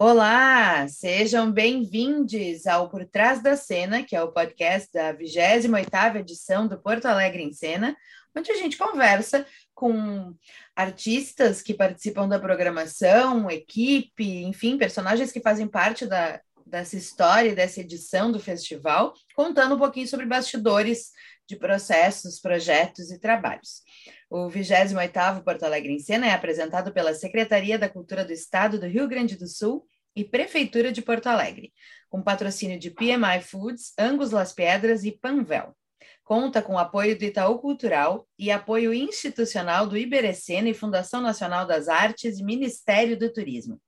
Olá, 0.00 0.86
sejam 0.86 1.50
bem-vindos 1.50 2.68
ao 2.68 2.88
Por 2.88 3.04
Trás 3.04 3.42
da 3.42 3.56
Cena, 3.56 4.00
que 4.04 4.14
é 4.14 4.22
o 4.22 4.30
podcast 4.30 4.88
da 4.92 5.12
28ª 5.12 6.20
edição 6.20 6.68
do 6.68 6.80
Porto 6.80 7.06
Alegre 7.06 7.42
em 7.42 7.52
Cena, 7.52 7.96
onde 8.32 8.48
a 8.52 8.54
gente 8.54 8.78
conversa 8.78 9.44
com 9.74 10.32
artistas 10.76 11.60
que 11.62 11.74
participam 11.74 12.28
da 12.28 12.38
programação, 12.38 13.50
equipe, 13.50 14.44
enfim, 14.44 14.78
personagens 14.78 15.32
que 15.32 15.40
fazem 15.40 15.66
parte 15.66 16.06
da, 16.06 16.40
dessa 16.64 16.96
história, 16.96 17.52
dessa 17.52 17.80
edição 17.80 18.30
do 18.30 18.38
festival, 18.38 19.12
contando 19.34 19.74
um 19.74 19.78
pouquinho 19.78 20.06
sobre 20.06 20.26
bastidores 20.26 21.10
de 21.48 21.56
processos, 21.56 22.38
projetos 22.38 23.10
e 23.10 23.18
trabalhos. 23.18 23.82
O 24.28 24.48
28º 24.48 25.42
Porto 25.42 25.62
Alegre 25.62 25.94
em 25.94 25.98
Cena 25.98 26.26
é 26.26 26.32
apresentado 26.32 26.92
pela 26.92 27.14
Secretaria 27.14 27.78
da 27.78 27.88
Cultura 27.88 28.22
do 28.24 28.32
Estado 28.32 28.78
do 28.78 28.86
Rio 28.86 29.08
Grande 29.08 29.36
do 29.36 29.48
Sul 29.48 29.86
e 30.14 30.24
Prefeitura 30.24 30.92
de 30.92 31.00
Porto 31.00 31.26
Alegre, 31.26 31.72
com 32.10 32.22
patrocínio 32.22 32.78
de 32.78 32.90
PMI 32.90 33.40
Foods, 33.40 33.94
Angus 33.98 34.30
Las 34.30 34.52
Pedras 34.52 35.04
e 35.04 35.12
Panvel. 35.12 35.74
Conta 36.22 36.60
com 36.60 36.78
apoio 36.78 37.18
do 37.18 37.24
Itaú 37.24 37.58
Cultural 37.58 38.28
e 38.38 38.50
apoio 38.50 38.92
institucional 38.92 39.86
do 39.86 39.96
Iberecena 39.96 40.68
e 40.68 40.74
Fundação 40.74 41.22
Nacional 41.22 41.66
das 41.66 41.88
Artes 41.88 42.38
e 42.38 42.44
Ministério 42.44 43.18
do 43.18 43.32
Turismo. 43.32 43.80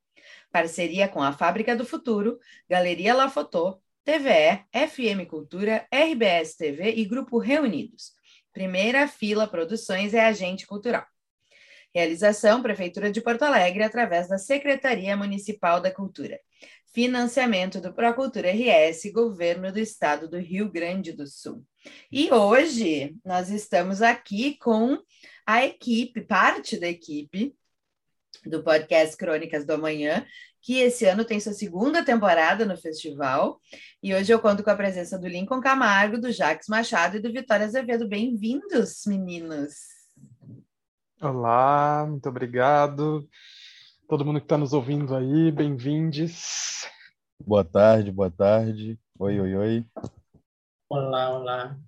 Parceria 0.50 1.06
com 1.06 1.22
a 1.22 1.32
Fábrica 1.32 1.76
do 1.76 1.84
Futuro, 1.84 2.38
Galeria 2.66 3.14
La 3.14 3.28
Fotô, 3.28 3.78
TVE, 4.10 4.64
FM 4.88 5.24
Cultura, 5.28 5.86
RBS 5.88 6.56
TV 6.56 6.94
e 6.96 7.04
Grupo 7.04 7.38
Reunidos. 7.38 8.10
Primeira 8.52 9.06
Fila 9.06 9.46
Produções 9.46 10.14
é 10.14 10.26
agente 10.26 10.66
cultural. 10.66 11.06
Realização 11.94 12.60
Prefeitura 12.60 13.12
de 13.12 13.20
Porto 13.20 13.44
Alegre 13.44 13.84
através 13.84 14.28
da 14.28 14.36
Secretaria 14.36 15.16
Municipal 15.16 15.80
da 15.80 15.92
Cultura. 15.92 16.40
Financiamento 16.92 17.80
do 17.80 17.94
Procultura 17.94 18.50
RS, 18.50 19.12
Governo 19.12 19.70
do 19.70 19.78
Estado 19.78 20.28
do 20.28 20.38
Rio 20.38 20.68
Grande 20.68 21.12
do 21.12 21.28
Sul. 21.28 21.64
E 22.10 22.32
hoje 22.32 23.14
nós 23.24 23.48
estamos 23.48 24.02
aqui 24.02 24.58
com 24.58 24.98
a 25.46 25.64
equipe, 25.64 26.20
parte 26.22 26.80
da 26.80 26.88
equipe 26.88 27.54
do 28.44 28.62
podcast 28.62 29.16
Crônicas 29.16 29.64
do 29.64 29.74
Amanhã, 29.74 30.26
que 30.62 30.78
esse 30.78 31.06
ano 31.06 31.24
tem 31.24 31.40
sua 31.40 31.52
segunda 31.52 32.04
temporada 32.04 32.64
no 32.64 32.76
festival. 32.76 33.60
E 34.02 34.14
hoje 34.14 34.32
eu 34.32 34.40
conto 34.40 34.62
com 34.62 34.70
a 34.70 34.76
presença 34.76 35.18
do 35.18 35.28
Lincoln 35.28 35.60
Camargo, 35.60 36.18
do 36.18 36.30
Jacques 36.30 36.68
Machado 36.68 37.16
e 37.16 37.20
do 37.20 37.32
Vitória 37.32 37.66
Azevedo. 37.66 38.08
Bem-vindos, 38.08 39.02
meninos! 39.06 39.74
Olá, 41.20 42.06
muito 42.08 42.28
obrigado. 42.28 43.28
Todo 44.08 44.24
mundo 44.24 44.40
que 44.40 44.46
está 44.46 44.56
nos 44.56 44.72
ouvindo 44.72 45.14
aí, 45.14 45.52
bem-vindos. 45.52 46.86
Boa 47.46 47.64
tarde, 47.64 48.10
boa 48.10 48.30
tarde. 48.30 48.98
Oi, 49.18 49.40
oi, 49.40 49.54
oi. 49.54 49.86
Olá, 50.88 51.30
olá. 51.30 51.78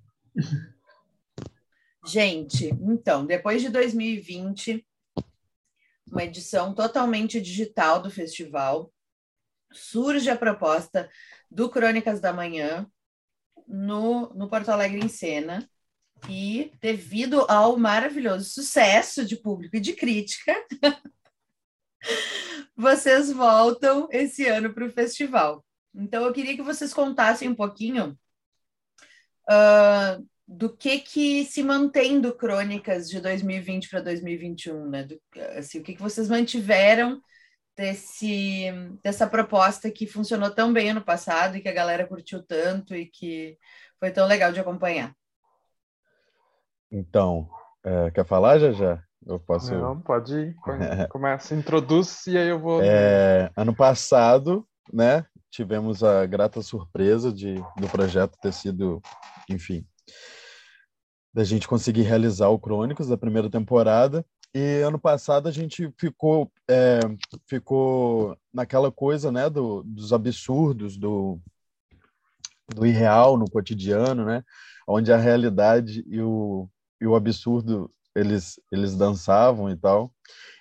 Gente, 2.07 2.69
então, 2.81 3.25
depois 3.25 3.63
de 3.63 3.69
2020, 3.69 4.87
uma 6.13 6.25
edição 6.25 6.75
totalmente 6.75 7.41
digital 7.41 8.03
do 8.03 8.11
festival. 8.11 8.93
Surge 9.73 10.29
a 10.29 10.37
proposta 10.37 11.11
do 11.51 11.71
Crônicas 11.71 12.21
da 12.21 12.33
Manhã 12.33 12.87
no, 13.67 14.33
no 14.35 14.49
Porto 14.49 14.69
Alegre 14.69 15.01
em 15.01 15.09
Cena. 15.09 15.67
E 16.29 16.71
devido 16.81 17.45
ao 17.49 17.77
maravilhoso 17.77 18.51
sucesso 18.51 19.25
de 19.25 19.37
público 19.37 19.77
e 19.77 19.81
de 19.81 19.95
crítica, 19.95 20.55
vocês 22.77 23.33
voltam 23.33 24.07
esse 24.13 24.47
ano 24.47 24.73
para 24.73 24.87
o 24.87 24.93
festival. 24.93 25.65
Então, 25.95 26.25
eu 26.25 26.33
queria 26.33 26.55
que 26.55 26.63
vocês 26.63 26.95
contassem 26.95 27.49
um 27.49 27.57
pouquinho 27.57 28.17
uh, 29.51 30.29
do 30.53 30.75
que 30.75 30.99
que 30.99 31.45
se 31.45 31.63
mantém 31.63 32.21
do 32.21 32.35
Crônicas 32.35 33.09
de 33.09 33.21
2020 33.21 33.89
para 33.89 34.01
2021, 34.01 34.89
né? 34.89 35.05
Do, 35.05 35.21
assim, 35.57 35.81
o 35.81 35.83
que, 35.83 35.95
que 35.95 36.03
vocês 36.03 36.29
mantiveram 36.29 37.21
desse, 37.77 38.71
dessa 39.03 39.27
proposta 39.27 39.91
que 39.91 40.07
funcionou 40.07 40.51
tão 40.51 40.73
bem 40.73 40.91
ano 40.91 41.03
passado 41.03 41.57
e 41.57 41.61
que 41.61 41.69
a 41.69 41.75
galera 41.75 42.07
curtiu 42.07 42.43
tanto 42.43 42.95
e 42.95 43.07
que 43.07 43.57
foi 43.99 44.11
tão 44.11 44.27
legal 44.27 44.53
de 44.53 44.61
acompanhar. 44.61 45.15
Então, 46.91 47.49
é, 47.83 48.11
quer 48.11 48.27
falar 48.27 48.59
já 48.59 48.73
já? 48.73 49.03
Eu 49.27 49.39
posso. 49.39 49.75
Não, 49.75 50.01
pode 50.01 50.35
ir. 50.35 50.57
Começa, 51.09 51.55
introduz 51.55 52.27
e 52.27 52.37
aí 52.37 52.49
eu 52.49 52.59
vou. 52.59 52.83
É, 52.83 53.51
ano 53.57 53.75
passado, 53.75 54.67
né? 54.93 55.25
Tivemos 55.51 56.03
a 56.03 56.27
grata 56.27 56.61
surpresa 56.61 57.33
de 57.33 57.55
do 57.79 57.89
projeto 57.91 58.39
ter 58.41 58.53
sido, 58.53 59.01
enfim, 59.49 59.87
da 61.33 61.45
gente 61.45 61.67
conseguir 61.67 62.03
realizar 62.03 62.49
o 62.49 62.59
Crônicos 62.59 63.09
da 63.09 63.17
primeira 63.17 63.49
temporada. 63.49 64.25
E 64.55 64.83
ano 64.83 64.99
passado 64.99 65.49
a 65.49 65.51
gente 65.51 65.91
ficou 65.97 66.53
é, 66.69 67.01
ficou 67.47 68.37
naquela 68.53 68.93
coisa, 68.93 69.33
né, 69.33 69.49
do, 69.49 69.83
dos 69.83 70.13
absurdos, 70.13 70.99
do, 70.99 71.41
do 72.75 72.85
irreal 72.85 73.39
no 73.39 73.51
cotidiano, 73.51 74.27
né, 74.27 74.45
onde 74.87 75.11
a 75.11 75.17
realidade 75.17 76.05
e 76.07 76.21
o, 76.21 76.69
e 77.01 77.07
o 77.07 77.15
absurdo 77.15 77.91
eles 78.15 78.61
eles 78.71 78.95
dançavam 78.95 79.71
e 79.71 79.77
tal. 79.77 80.13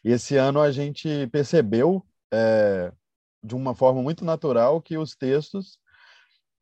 E 0.05 0.11
esse 0.11 0.37
ano 0.37 0.61
a 0.61 0.71
gente 0.71 1.27
percebeu 1.27 2.05
é, 2.33 2.93
de 3.43 3.55
uma 3.55 3.75
forma 3.75 4.01
muito 4.01 4.23
natural 4.23 4.81
que 4.81 4.97
os 4.97 5.15
textos 5.15 5.77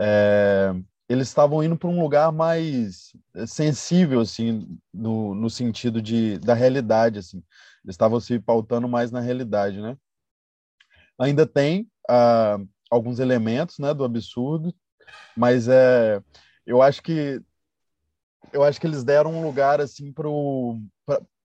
é, 0.01 0.73
eles 1.09 1.27
estavam 1.27 1.63
indo 1.63 1.75
para 1.75 1.89
um 1.89 1.99
lugar 1.99 2.31
mais 2.31 3.13
eh, 3.35 3.47
sensível, 3.47 4.21
assim, 4.21 4.79
no, 4.93 5.33
no 5.33 5.49
sentido 5.49 6.01
de, 6.01 6.37
da 6.37 6.53
realidade, 6.53 7.17
assim. 7.17 7.43
Eles 7.83 7.95
estavam 7.95 8.19
se 8.19 8.39
pautando 8.39 8.87
mais 8.87 9.11
na 9.11 9.19
realidade, 9.19 9.81
né? 9.81 9.97
Ainda 11.17 11.47
tem 11.47 11.89
ah, 12.07 12.57
alguns 12.91 13.19
elementos, 13.19 13.79
né, 13.79 13.93
do 13.93 14.03
absurdo, 14.03 14.73
mas 15.35 15.67
é, 15.67 16.21
eu 16.65 16.81
acho 16.81 17.01
que 17.01 17.41
eu 18.53 18.63
acho 18.63 18.79
que 18.79 18.87
eles 18.87 19.03
deram 19.03 19.33
um 19.33 19.43
lugar 19.43 19.81
assim 19.81 20.11
para 20.13 20.27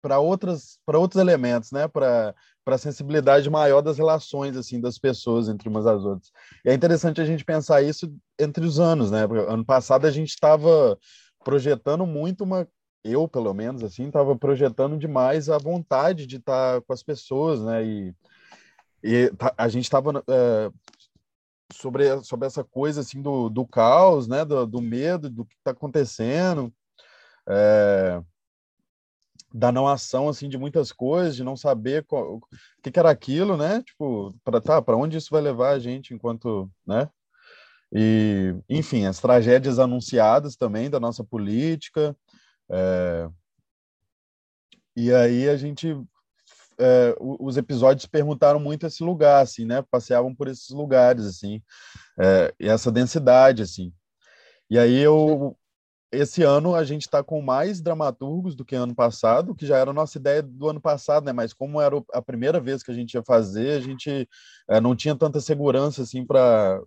para 0.04 0.18
outras 0.18 0.78
para 0.84 0.98
outros 0.98 1.18
elementos, 1.18 1.72
né? 1.72 1.88
Para 1.88 2.34
para 2.62 2.74
a 2.76 2.78
sensibilidade 2.78 3.48
maior 3.48 3.80
das 3.80 3.96
relações 3.96 4.54
assim 4.54 4.78
das 4.78 4.98
pessoas 4.98 5.48
entre 5.48 5.66
umas 5.66 5.86
às 5.86 6.04
outras. 6.04 6.30
E 6.62 6.68
é 6.68 6.74
interessante 6.74 7.22
a 7.22 7.24
gente 7.24 7.42
pensar 7.42 7.80
isso 7.80 8.14
entre 8.38 8.66
os 8.66 8.78
anos, 8.78 9.10
né? 9.10 9.26
Porque 9.26 9.50
ano 9.50 9.64
passado 9.64 10.06
a 10.06 10.10
gente 10.10 10.28
estava 10.28 10.98
projetando 11.42 12.04
muito 12.04 12.44
uma 12.44 12.68
eu 13.02 13.26
pelo 13.26 13.54
menos 13.54 13.82
assim 13.82 14.06
estava 14.08 14.36
projetando 14.36 14.98
demais 14.98 15.48
a 15.48 15.56
vontade 15.56 16.26
de 16.26 16.36
estar 16.36 16.82
com 16.82 16.92
as 16.92 17.02
pessoas, 17.02 17.62
né? 17.62 17.82
E, 17.82 18.14
e 19.02 19.30
tá, 19.38 19.54
a 19.56 19.68
gente 19.68 19.84
estava 19.84 20.22
é, 20.28 20.70
sobre 21.72 22.22
sobre 22.22 22.46
essa 22.46 22.62
coisa 22.62 23.00
assim 23.00 23.22
do, 23.22 23.48
do 23.48 23.66
caos, 23.66 24.28
né? 24.28 24.44
Do, 24.44 24.66
do 24.66 24.82
medo 24.82 25.30
do 25.30 25.46
que 25.46 25.54
está 25.54 25.70
acontecendo. 25.70 26.70
É, 27.48 28.22
da 29.54 29.70
não 29.70 29.86
ação 29.86 30.28
assim 30.28 30.48
de 30.48 30.58
muitas 30.58 30.90
coisas, 30.90 31.36
de 31.36 31.44
não 31.44 31.56
saber 31.56 32.04
o 32.10 32.40
que, 32.82 32.90
que, 32.90 32.98
era 32.98 33.08
aquilo, 33.08 33.56
né? 33.56 33.80
Tipo, 33.82 34.34
para 34.42 34.60
tá, 34.60 34.82
para 34.82 34.96
onde 34.96 35.16
isso 35.16 35.30
vai 35.30 35.40
levar 35.40 35.70
a 35.70 35.78
gente 35.78 36.12
enquanto, 36.12 36.68
né? 36.84 37.08
E, 37.92 38.52
enfim, 38.68 39.06
as 39.06 39.20
tragédias 39.20 39.78
anunciadas 39.78 40.56
também 40.56 40.90
da 40.90 40.98
nossa 40.98 41.22
política. 41.22 42.16
É... 42.68 43.28
E 44.96 45.12
aí 45.12 45.48
a 45.48 45.56
gente 45.56 45.96
é, 46.76 47.14
os 47.20 47.56
episódios 47.56 48.06
perguntaram 48.06 48.58
muito 48.58 48.86
esse 48.86 49.04
lugar, 49.04 49.42
assim, 49.42 49.64
né? 49.64 49.82
Passeavam 49.88 50.34
por 50.34 50.48
esses 50.48 50.70
lugares, 50.70 51.24
assim, 51.24 51.62
é, 52.18 52.52
e 52.58 52.68
essa 52.68 52.90
densidade, 52.90 53.62
assim. 53.62 53.92
E 54.68 54.76
aí 54.76 54.98
eu 54.98 55.56
esse 56.16 56.42
ano 56.42 56.74
a 56.74 56.84
gente 56.84 57.02
está 57.02 57.22
com 57.22 57.40
mais 57.42 57.80
dramaturgos 57.80 58.54
do 58.54 58.64
que 58.64 58.74
ano 58.74 58.94
passado, 58.94 59.54
que 59.54 59.66
já 59.66 59.76
era 59.78 59.90
a 59.90 59.94
nossa 59.94 60.18
ideia 60.18 60.42
do 60.42 60.68
ano 60.68 60.80
passado, 60.80 61.24
né? 61.24 61.32
Mas 61.32 61.52
como 61.52 61.80
era 61.80 61.96
a 62.12 62.22
primeira 62.22 62.60
vez 62.60 62.82
que 62.82 62.90
a 62.90 62.94
gente 62.94 63.14
ia 63.14 63.22
fazer, 63.22 63.76
a 63.76 63.80
gente 63.80 64.28
é, 64.68 64.80
não 64.80 64.94
tinha 64.94 65.14
tanta 65.14 65.40
segurança 65.40 66.02
assim 66.02 66.24
para 66.24 66.80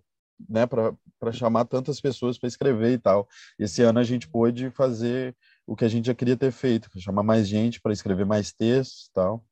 né, 0.48 0.66
para 0.66 1.32
chamar 1.32 1.64
tantas 1.64 2.00
pessoas 2.00 2.38
para 2.38 2.46
escrever 2.46 2.92
e 2.92 2.98
tal. 2.98 3.28
Esse 3.58 3.82
ano 3.82 3.98
a 3.98 4.04
gente 4.04 4.28
pôde 4.28 4.70
fazer 4.70 5.34
o 5.66 5.74
que 5.74 5.84
a 5.84 5.88
gente 5.88 6.06
já 6.06 6.14
queria 6.14 6.36
ter 6.36 6.52
feito, 6.52 6.88
chamar 7.00 7.22
mais 7.22 7.48
gente 7.48 7.80
para 7.80 7.92
escrever 7.92 8.24
mais 8.24 8.52
textos 8.52 9.10
tal. 9.12 9.44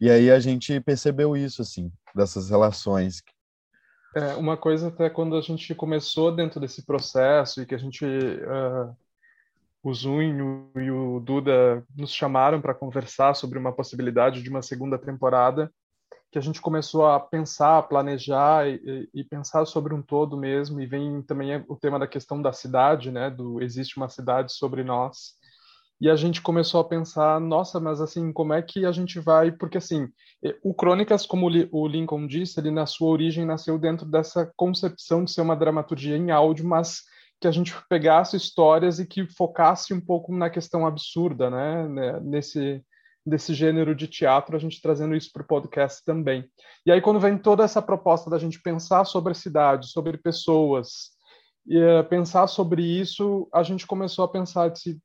E 0.00 0.10
aí 0.10 0.30
a 0.30 0.40
gente 0.40 0.80
percebeu 0.80 1.36
isso, 1.36 1.62
assim, 1.62 1.92
dessas 2.14 2.50
relações. 2.50 3.22
É, 4.14 4.34
uma 4.34 4.56
coisa 4.56 4.88
até 4.88 5.08
quando 5.08 5.36
a 5.36 5.40
gente 5.40 5.74
começou 5.74 6.34
dentro 6.34 6.60
desse 6.60 6.84
processo 6.84 7.62
e 7.62 7.66
que 7.66 7.74
a 7.74 7.78
gente 7.78 8.04
uh, 8.04 8.94
o 9.82 9.92
Zunho 9.92 10.70
e 10.76 10.90
o 10.90 11.18
Duda 11.20 11.84
nos 11.96 12.12
chamaram 12.12 12.60
para 12.60 12.74
conversar 12.74 13.34
sobre 13.34 13.58
uma 13.58 13.72
possibilidade 13.72 14.42
de 14.42 14.48
uma 14.48 14.62
segunda 14.62 14.98
temporada. 14.98 15.72
que 16.30 16.38
a 16.38 16.40
gente 16.40 16.62
começou 16.62 17.06
a 17.06 17.20
pensar, 17.20 17.82
planejar 17.82 18.66
e, 18.66 19.08
e, 19.12 19.22
pensar 19.22 19.66
sobre 19.66 19.92
um 19.92 20.00
todo 20.00 20.36
mesmo, 20.36 20.80
e 20.80 20.86
vem 20.86 21.20
também 21.22 21.62
o 21.68 21.76
tema 21.76 21.98
da 21.98 22.06
questão 22.06 22.40
da 22.40 22.52
cidade, 22.52 23.10
né, 23.10 23.28
do 23.28 23.60
existe 23.60 23.98
uma 23.98 24.08
cidade 24.08 24.50
sobre 24.52 24.82
nós, 24.82 25.34
e 26.02 26.10
a 26.10 26.16
gente 26.16 26.42
começou 26.42 26.80
a 26.80 26.84
pensar, 26.84 27.38
nossa, 27.40 27.78
mas 27.78 28.00
assim, 28.00 28.32
como 28.32 28.52
é 28.52 28.60
que 28.60 28.84
a 28.84 28.90
gente 28.90 29.20
vai, 29.20 29.52
porque 29.52 29.78
assim, 29.78 30.08
o 30.60 30.74
Crônicas, 30.74 31.24
como 31.24 31.46
o 31.70 31.86
Lincoln 31.86 32.26
disse, 32.26 32.58
ele 32.58 32.72
na 32.72 32.86
sua 32.86 33.08
origem 33.08 33.44
nasceu 33.44 33.78
dentro 33.78 34.04
dessa 34.04 34.50
concepção 34.56 35.24
de 35.24 35.30
ser 35.30 35.42
uma 35.42 35.54
dramaturgia 35.54 36.16
em 36.16 36.32
áudio, 36.32 36.66
mas 36.66 37.02
que 37.42 37.48
a 37.48 37.50
gente 37.50 37.74
pegasse 37.88 38.36
histórias 38.36 38.98
e 38.98 39.06
que 39.06 39.26
focasse 39.26 39.92
um 39.92 40.00
pouco 40.00 40.34
na 40.34 40.48
questão 40.48 40.86
absurda, 40.86 41.50
né, 41.50 41.88
né 41.88 42.20
nesse 42.20 42.82
desse 43.24 43.54
gênero 43.54 43.94
de 43.94 44.08
teatro, 44.08 44.56
a 44.56 44.58
gente 44.58 44.82
trazendo 44.82 45.14
isso 45.14 45.30
para 45.32 45.42
o 45.42 45.46
podcast 45.46 46.04
também. 46.04 46.44
E 46.84 46.90
aí 46.90 47.00
quando 47.00 47.20
vem 47.20 47.38
toda 47.38 47.62
essa 47.62 47.80
proposta 47.80 48.28
da 48.28 48.36
gente 48.36 48.60
pensar 48.60 49.04
sobre 49.04 49.30
a 49.30 49.34
cidade, 49.34 49.92
sobre 49.92 50.18
pessoas, 50.18 51.10
e 51.64 51.78
uh, 51.78 52.02
pensar 52.08 52.48
sobre 52.48 52.82
isso, 52.82 53.48
a 53.54 53.62
gente 53.62 53.86
começou 53.86 54.24
a 54.24 54.28
pensar 54.28 54.74
se 54.76 55.00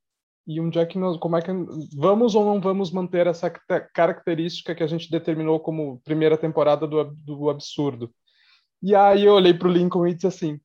e 0.47 0.61
onde 0.61 0.79
é 0.79 0.85
que 0.85 0.97
nós, 0.97 1.17
como 1.17 1.35
é 1.35 1.41
que 1.41 1.51
vamos 1.95 2.33
ou 2.33 2.45
não 2.45 2.61
vamos 2.61 2.89
manter 2.89 3.27
essa 3.27 3.51
característica 3.93 4.73
que 4.73 4.81
a 4.81 4.87
gente 4.87 5.11
determinou 5.11 5.59
como 5.59 5.99
primeira 6.05 6.37
temporada 6.37 6.87
do, 6.87 7.03
do 7.03 7.49
absurdo? 7.49 8.09
E 8.81 8.95
aí 8.95 9.25
eu 9.25 9.33
olhei 9.33 9.53
para 9.53 9.67
o 9.67 9.71
Lincoln 9.71 10.07
e 10.07 10.13
disse 10.13 10.27
assim, 10.27 10.59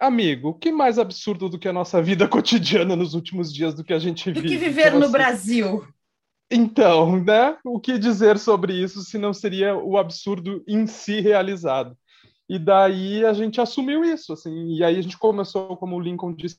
amigo, 0.00 0.48
o 0.48 0.54
que 0.54 0.72
mais 0.72 0.98
absurdo 0.98 1.48
do 1.48 1.58
que 1.58 1.68
a 1.68 1.72
nossa 1.72 2.02
vida 2.02 2.26
cotidiana 2.28 2.96
nos 2.96 3.14
últimos 3.14 3.52
dias 3.52 3.74
do 3.74 3.84
que 3.84 3.92
a 3.92 3.98
gente 3.98 4.32
vive? 4.32 4.40
Do 4.40 4.48
que 4.48 4.56
viver 4.56 4.88
então, 4.88 4.98
no 4.98 5.04
assim, 5.04 5.12
Brasil. 5.12 5.88
Então, 6.50 7.22
né? 7.22 7.56
O 7.64 7.78
que 7.78 7.98
dizer 7.98 8.38
sobre 8.38 8.72
isso 8.72 9.02
se 9.02 9.18
não 9.18 9.32
seria 9.32 9.76
o 9.76 9.96
absurdo 9.96 10.64
em 10.66 10.86
si 10.86 11.20
realizado? 11.20 11.96
E 12.48 12.58
daí 12.58 13.24
a 13.24 13.32
gente 13.32 13.60
assumiu 13.60 14.02
isso, 14.02 14.32
assim, 14.32 14.74
e 14.74 14.82
aí 14.82 14.98
a 14.98 15.00
gente 15.00 15.16
começou, 15.16 15.76
como 15.76 15.94
o 15.94 16.00
Lincoln 16.00 16.34
disse, 16.34 16.58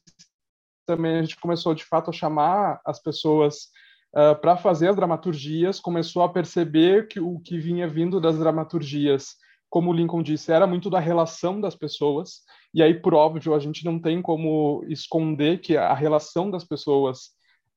também 0.86 1.18
a 1.18 1.22
gente 1.22 1.36
começou 1.36 1.76
de 1.76 1.84
fato 1.84 2.10
a 2.10 2.14
chamar 2.14 2.80
as 2.86 3.02
pessoas 3.02 3.68
uh, 4.16 4.40
para 4.40 4.56
fazer 4.56 4.88
as 4.88 4.96
dramaturgias, 4.96 5.82
começou 5.82 6.24
a 6.24 6.30
perceber 6.30 7.10
que 7.10 7.20
o 7.20 7.40
que 7.40 7.60
vinha 7.60 7.90
vindo 7.90 8.22
das 8.22 8.40
dramaturgias, 8.40 9.36
como 9.72 9.90
o 9.90 9.94
Lincoln 9.94 10.22
disse, 10.22 10.52
era 10.52 10.68
muito 10.68 10.90
da 10.90 11.00
relação 11.00 11.62
das 11.62 11.76
pessoas, 11.76 12.42
e 12.74 12.84
aí, 12.84 12.94
por 12.94 13.14
óbvio, 13.14 13.56
a 13.56 13.60
gente 13.60 13.86
não 13.86 13.98
tem 13.98 14.22
como 14.22 14.84
esconder 14.88 15.62
que 15.62 15.78
a 15.78 15.94
relação 15.94 16.52
das 16.52 16.66
pessoas, 16.66 17.32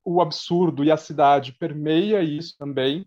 o 0.05 0.21
absurdo 0.21 0.83
e 0.83 0.91
a 0.91 0.97
cidade 0.97 1.57
permeia 1.57 2.21
isso 2.21 2.57
também, 2.59 3.07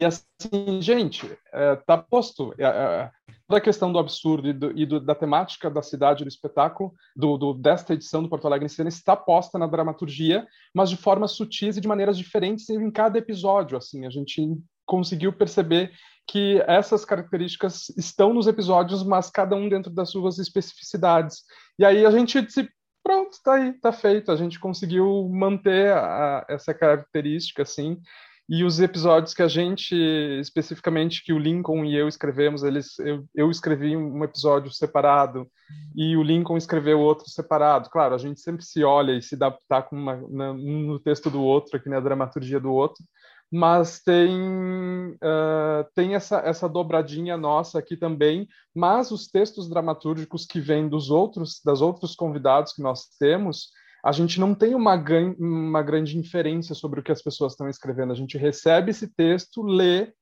e 0.00 0.04
assim, 0.04 0.80
gente, 0.80 1.38
é, 1.52 1.76
tá 1.76 1.98
posto. 1.98 2.54
É, 2.58 2.64
é, 2.64 3.10
toda 3.46 3.58
a 3.58 3.60
questão 3.60 3.92
do 3.92 3.98
absurdo 3.98 4.48
e, 4.48 4.52
do, 4.52 4.78
e 4.78 4.86
do, 4.86 5.00
da 5.00 5.14
temática 5.14 5.70
da 5.70 5.82
cidade, 5.82 6.24
do 6.24 6.28
espetáculo, 6.28 6.94
do, 7.14 7.36
do, 7.36 7.54
desta 7.54 7.92
edição 7.92 8.22
do 8.22 8.28
Porto 8.28 8.46
Alegre 8.46 8.66
em 8.66 8.68
Cena, 8.68 8.88
está 8.88 9.16
posta 9.16 9.58
na 9.58 9.66
dramaturgia, 9.66 10.46
mas 10.74 10.88
de 10.90 10.96
formas 10.96 11.32
sutis 11.32 11.76
e 11.76 11.80
de 11.80 11.88
maneiras 11.88 12.16
diferentes 12.16 12.68
em 12.70 12.90
cada 12.90 13.18
episódio. 13.18 13.76
Assim, 13.76 14.06
a 14.06 14.10
gente 14.10 14.40
conseguiu 14.86 15.32
perceber 15.32 15.92
que 16.26 16.62
essas 16.66 17.04
características 17.04 17.90
estão 17.96 18.32
nos 18.32 18.46
episódios, 18.46 19.04
mas 19.04 19.30
cada 19.30 19.54
um 19.54 19.68
dentro 19.68 19.90
das 19.92 20.10
suas 20.10 20.38
especificidades. 20.38 21.42
E 21.78 21.84
aí 21.84 22.06
a 22.06 22.10
gente 22.10 22.40
disse, 22.40 22.68
pronto, 23.02 23.32
está 23.32 23.54
aí, 23.54 23.70
está 23.70 23.92
feito. 23.92 24.32
A 24.32 24.36
gente 24.36 24.58
conseguiu 24.58 25.28
manter 25.28 25.92
a, 25.92 26.44
essa 26.48 26.72
característica, 26.72 27.62
assim, 27.62 28.00
e 28.48 28.62
os 28.62 28.78
episódios 28.78 29.32
que 29.32 29.42
a 29.42 29.48
gente, 29.48 29.94
especificamente 30.38 31.24
que 31.24 31.32
o 31.32 31.38
Lincoln 31.38 31.82
e 31.84 31.96
eu 31.96 32.06
escrevemos, 32.06 32.62
eles, 32.62 32.98
eu, 32.98 33.24
eu 33.34 33.50
escrevi 33.50 33.96
um 33.96 34.22
episódio 34.22 34.70
separado 34.70 35.48
e 35.96 36.14
o 36.14 36.22
Lincoln 36.22 36.56
escreveu 36.58 37.00
outro 37.00 37.28
separado. 37.28 37.88
Claro, 37.88 38.14
a 38.14 38.18
gente 38.18 38.40
sempre 38.40 38.62
se 38.62 38.84
olha 38.84 39.12
e 39.12 39.22
se 39.22 39.34
adaptar 39.34 39.84
com 39.84 39.96
uma, 39.96 40.16
na, 40.28 40.52
no 40.52 40.98
texto 41.00 41.30
do 41.30 41.42
outro, 41.42 41.76
aqui 41.76 41.88
na 41.88 42.00
dramaturgia 42.00 42.60
do 42.60 42.70
outro, 42.70 43.02
mas 43.50 44.00
tem, 44.00 45.10
uh, 45.12 45.84
tem 45.94 46.14
essa, 46.14 46.38
essa 46.38 46.68
dobradinha 46.68 47.36
nossa 47.36 47.78
aqui 47.78 47.96
também, 47.96 48.48
mas 48.74 49.10
os 49.10 49.28
textos 49.28 49.68
dramatúrgicos 49.68 50.44
que 50.44 50.60
vêm 50.60 50.88
dos 50.88 51.10
outros, 51.10 51.60
das 51.64 51.80
outros 51.80 52.14
convidados 52.14 52.72
que 52.72 52.82
nós 52.82 53.06
temos, 53.18 53.70
a 54.04 54.12
gente 54.12 54.38
não 54.38 54.54
tem 54.54 54.74
uma, 54.74 54.94
uma 55.38 55.82
grande 55.82 56.18
inferência 56.18 56.74
sobre 56.74 57.00
o 57.00 57.02
que 57.02 57.12
as 57.12 57.22
pessoas 57.22 57.52
estão 57.52 57.68
escrevendo. 57.68 58.12
A 58.12 58.16
gente 58.16 58.36
recebe 58.36 58.90
esse 58.90 59.08
texto, 59.14 59.62
lê, 59.62 60.12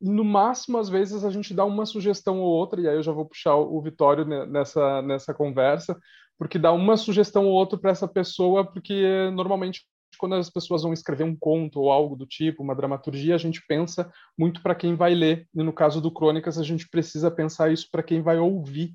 e 0.00 0.08
no 0.08 0.24
máximo, 0.24 0.78
às 0.78 0.88
vezes, 0.88 1.24
a 1.24 1.30
gente 1.30 1.52
dá 1.52 1.64
uma 1.64 1.84
sugestão 1.84 2.40
ou 2.40 2.48
outra, 2.48 2.80
e 2.80 2.88
aí 2.88 2.96
eu 2.96 3.02
já 3.02 3.12
vou 3.12 3.26
puxar 3.26 3.56
o 3.56 3.80
Vitório 3.82 4.24
nessa, 4.24 5.02
nessa 5.02 5.34
conversa, 5.34 5.98
porque 6.38 6.58
dá 6.58 6.72
uma 6.72 6.96
sugestão 6.96 7.44
ou 7.44 7.52
outra 7.52 7.78
para 7.78 7.90
essa 7.90 8.08
pessoa, 8.08 8.64
porque 8.64 9.30
normalmente 9.34 9.84
quando 10.18 10.34
as 10.34 10.50
pessoas 10.50 10.82
vão 10.82 10.92
escrever 10.92 11.24
um 11.24 11.36
conto 11.36 11.80
ou 11.80 11.90
algo 11.90 12.16
do 12.16 12.26
tipo, 12.26 12.62
uma 12.62 12.74
dramaturgia, 12.74 13.34
a 13.34 13.38
gente 13.38 13.62
pensa 13.66 14.10
muito 14.38 14.62
para 14.62 14.74
quem 14.74 14.94
vai 14.94 15.14
ler. 15.14 15.46
E 15.54 15.62
no 15.62 15.72
caso 15.72 16.00
do 16.00 16.12
Crônicas, 16.12 16.58
a 16.58 16.62
gente 16.62 16.88
precisa 16.88 17.30
pensar 17.30 17.72
isso 17.72 17.88
para 17.90 18.02
quem 18.02 18.22
vai 18.22 18.38
ouvir 18.38 18.94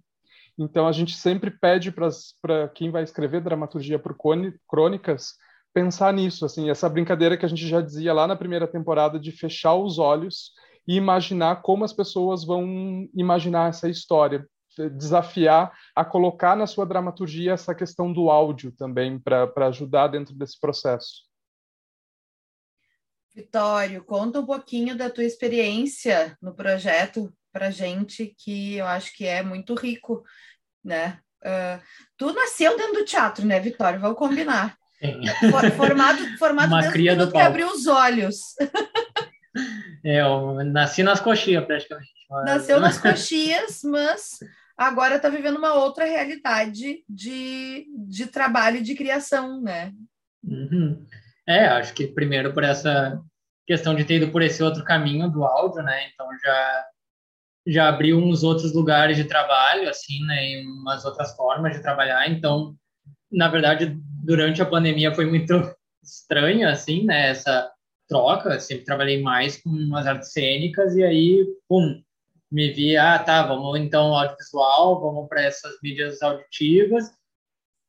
então 0.58 0.88
a 0.88 0.92
gente 0.92 1.16
sempre 1.16 1.52
pede 1.52 1.92
para 1.92 2.70
quem 2.74 2.90
vai 2.90 3.04
escrever 3.04 3.42
dramaturgia 3.42 4.00
por 4.00 4.16
crônicas 4.68 5.34
pensar 5.74 6.14
nisso, 6.14 6.46
assim, 6.46 6.70
essa 6.70 6.88
brincadeira 6.88 7.36
que 7.36 7.46
a 7.46 7.50
gente 7.50 7.68
já 7.68 7.82
dizia 7.82 8.14
lá 8.14 8.26
na 8.26 8.36
primeira 8.36 8.66
temporada 8.66 9.20
de 9.20 9.32
fechar 9.34 9.76
os 9.76 10.00
olhos 10.00 10.52
e 10.88 10.96
imaginar 10.96 11.62
como 11.62 11.84
as 11.84 11.92
pessoas 11.92 12.46
vão 12.46 13.10
imaginar 13.14 13.70
essa 13.70 13.90
história, 13.90 14.48
desafiar 14.92 15.74
a 15.96 16.04
colocar 16.04 16.56
na 16.56 16.68
sua 16.68 16.86
dramaturgia 16.86 17.54
essa 17.54 17.74
questão 17.74 18.12
do 18.12 18.30
áudio 18.30 18.72
também 18.72 19.20
para 19.20 19.68
ajudar 19.68 20.08
dentro 20.08 20.36
desse 20.36 20.60
processo. 20.60 21.26
Vitório, 23.34 24.04
conta 24.04 24.40
um 24.40 24.46
pouquinho 24.46 24.98
da 24.98 25.10
tua 25.10 25.26
experiência 25.26 26.38
no 26.42 26.56
projeto 26.56 27.34
para 27.52 27.70
gente 27.70 28.34
que 28.38 28.76
eu 28.76 28.86
acho 28.86 29.14
que 29.14 29.26
é 29.26 29.44
muito 29.44 29.76
rico, 29.76 30.24
né? 30.84 31.20
Uh, 31.42 31.82
tu 32.18 32.34
nasceu 32.34 32.78
dentro 32.78 32.94
do 32.94 33.06
teatro, 33.06 33.46
né, 33.46 33.60
Vitória? 33.60 34.00
Vamos 34.00 34.18
combinar. 34.18 34.78
For, 35.52 35.72
formado, 35.72 36.38
formado 36.38 36.70
Uma 36.70 36.92
cria 36.92 37.16
do 37.16 37.32
que 37.32 37.38
abriu 37.38 37.68
os 37.68 37.88
olhos. 37.88 38.38
É, 40.04 40.22
eu 40.22 40.64
nasci 40.66 41.02
nas 41.02 41.20
coxias, 41.20 41.66
praticamente. 41.66 42.12
Mas... 42.30 42.46
Nasceu 42.46 42.80
nas 42.80 42.98
coxias, 42.98 43.82
mas 43.84 44.40
agora 44.78 45.16
está 45.16 45.30
vivendo 45.30 45.58
uma 45.58 45.74
outra 45.74 46.06
realidade 46.06 47.04
de, 47.08 47.86
de 48.08 48.28
trabalho 48.28 48.78
e 48.78 48.84
de 48.84 48.96
criação, 48.96 49.62
né? 49.62 49.92
Uhum. 50.44 51.06
É, 51.48 51.68
acho 51.68 51.94
que 51.94 52.08
primeiro 52.08 52.54
por 52.54 52.64
essa 52.64 53.22
questão 53.66 53.96
de 53.96 54.04
ter 54.04 54.16
ido 54.16 54.32
por 54.32 54.42
esse 54.42 54.62
outro 54.62 54.84
caminho 54.84 55.30
do 55.30 55.44
áudio, 55.44 55.82
né? 55.82 56.10
Então 56.10 56.28
já 56.44 56.86
já 57.68 57.90
abriu 57.90 58.20
uns 58.20 58.44
outros 58.44 58.74
lugares 58.74 59.18
de 59.18 59.24
trabalho, 59.24 59.90
assim, 59.90 60.24
né, 60.26 60.52
e 60.52 60.68
umas 60.68 61.04
outras 61.04 61.36
formas 61.36 61.76
de 61.76 61.82
trabalhar. 61.82 62.30
Então, 62.30 62.76
na 63.32 63.48
verdade, 63.48 63.98
durante 64.24 64.62
a 64.62 64.66
pandemia 64.66 65.14
foi 65.16 65.26
muito 65.26 65.54
estranho, 66.04 66.70
assim, 66.70 67.06
né, 67.06 67.30
essa 67.30 67.72
troca. 68.08 68.60
sempre 68.60 68.86
trabalhei 68.86 69.22
mais 69.22 69.58
com 69.58 69.96
as 69.96 70.06
artes 70.06 70.32
cênicas 70.32 70.96
e 70.96 71.04
aí, 71.04 71.44
pum, 71.68 72.04
me 72.52 72.72
vi, 72.72 72.96
ah, 72.96 73.20
tá, 73.20 73.44
vamos 73.44 73.80
então 73.80 74.16
audiovisual, 74.16 75.02
vamos 75.02 75.28
para 75.28 75.44
essas 75.44 75.76
mídias 75.82 76.22
auditivas. 76.22 77.12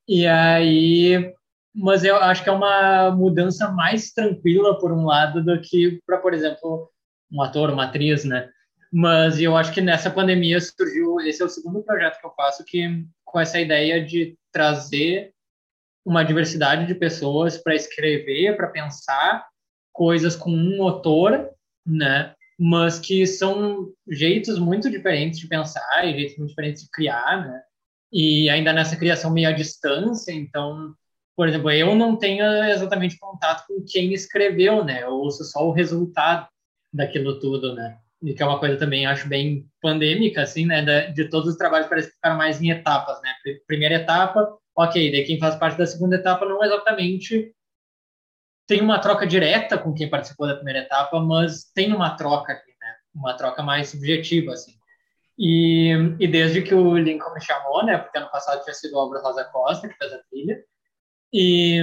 E 0.08 0.26
aí, 0.26 1.34
mas 1.74 2.04
eu 2.04 2.16
acho 2.16 2.42
que 2.42 2.48
é 2.48 2.52
uma 2.52 3.10
mudança 3.10 3.70
mais 3.70 4.12
tranquila 4.12 4.78
por 4.78 4.92
um 4.92 5.04
lado 5.04 5.44
do 5.44 5.60
que 5.60 6.00
para, 6.06 6.18
por 6.18 6.32
exemplo, 6.32 6.90
um 7.30 7.42
ator, 7.42 7.70
uma 7.70 7.84
atriz, 7.84 8.24
né? 8.24 8.50
Mas 8.92 9.40
eu 9.40 9.56
acho 9.56 9.72
que 9.72 9.80
nessa 9.80 10.10
pandemia 10.10 10.60
surgiu, 10.60 11.20
esse 11.20 11.42
é 11.42 11.44
o 11.44 11.48
segundo 11.48 11.82
projeto 11.82 12.20
que 12.20 12.26
eu 12.26 12.34
faço 12.34 12.64
que 12.64 13.04
com 13.24 13.40
essa 13.40 13.60
ideia 13.60 14.02
de 14.04 14.38
trazer 14.52 15.34
uma 16.04 16.24
diversidade 16.24 16.86
de 16.86 16.94
pessoas 16.94 17.58
para 17.58 17.74
escrever, 17.74 18.56
para 18.56 18.68
pensar 18.68 19.46
coisas 19.92 20.36
com 20.36 20.50
um 20.50 20.76
motor, 20.76 21.50
né? 21.84 22.32
Mas 22.58 22.98
que 22.98 23.26
são 23.26 23.92
jeitos 24.08 24.58
muito 24.58 24.90
diferentes 24.90 25.38
de 25.38 25.48
pensar 25.48 26.02
jeitos 26.04 26.38
muito 26.38 26.50
diferentes 26.50 26.84
de 26.84 26.90
criar, 26.90 27.46
né? 27.46 27.62
E 28.12 28.48
ainda 28.48 28.72
nessa 28.72 28.96
criação 28.96 29.30
meio 29.30 29.48
à 29.48 29.52
distância, 29.52 30.32
então, 30.32 30.94
por 31.36 31.48
exemplo, 31.48 31.70
eu 31.70 31.94
não 31.94 32.16
tenho 32.16 32.44
exatamente 32.64 33.18
contato 33.18 33.66
com 33.66 33.84
quem 33.86 34.14
escreveu, 34.14 34.84
né? 34.84 35.02
Eu 35.02 35.10
ouço 35.10 35.44
só 35.44 35.66
o 35.66 35.72
resultado 35.72 36.48
daquilo 36.92 37.38
tudo, 37.38 37.74
né? 37.74 37.98
e 38.22 38.34
que 38.34 38.42
é 38.42 38.46
uma 38.46 38.58
coisa 38.58 38.76
também 38.76 39.06
acho 39.06 39.28
bem 39.28 39.66
pandêmica, 39.80 40.42
assim, 40.42 40.66
né, 40.66 40.82
de, 41.12 41.28
todos 41.28 41.50
os 41.50 41.56
trabalhos 41.56 41.88
parece 41.88 42.08
que 42.08 42.14
ficaram 42.14 42.36
mais 42.36 42.60
em 42.60 42.70
etapas, 42.70 43.20
né, 43.22 43.30
primeira 43.66 43.96
etapa, 43.96 44.56
ok, 44.74 45.10
daí 45.10 45.24
quem 45.24 45.38
faz 45.38 45.54
parte 45.56 45.78
da 45.78 45.86
segunda 45.86 46.16
etapa 46.16 46.46
não 46.46 46.62
exatamente 46.64 47.52
tem 48.66 48.80
uma 48.80 48.98
troca 48.98 49.26
direta 49.26 49.78
com 49.78 49.94
quem 49.94 50.10
participou 50.10 50.46
da 50.46 50.56
primeira 50.56 50.80
etapa, 50.80 51.20
mas 51.20 51.64
tem 51.74 51.92
uma 51.92 52.16
troca 52.16 52.52
aqui, 52.52 52.70
né, 52.80 52.94
uma 53.14 53.34
troca 53.34 53.62
mais 53.62 53.88
subjetiva, 53.88 54.52
assim. 54.52 54.72
E, 55.38 55.92
e 56.18 56.26
desde 56.26 56.62
que 56.62 56.74
o 56.74 56.96
Lincoln 56.96 57.34
me 57.34 57.40
chamou, 57.40 57.84
né, 57.84 57.98
porque 57.98 58.18
ano 58.18 58.30
passado 58.30 58.62
tinha 58.64 58.74
sido 58.74 58.94
o 58.94 58.98
Álvaro 58.98 59.22
Rosa 59.22 59.44
Costa 59.44 59.88
que 59.88 59.96
fez 59.96 60.12
a 60.12 60.18
trilha, 60.30 60.58
e, 61.32 61.80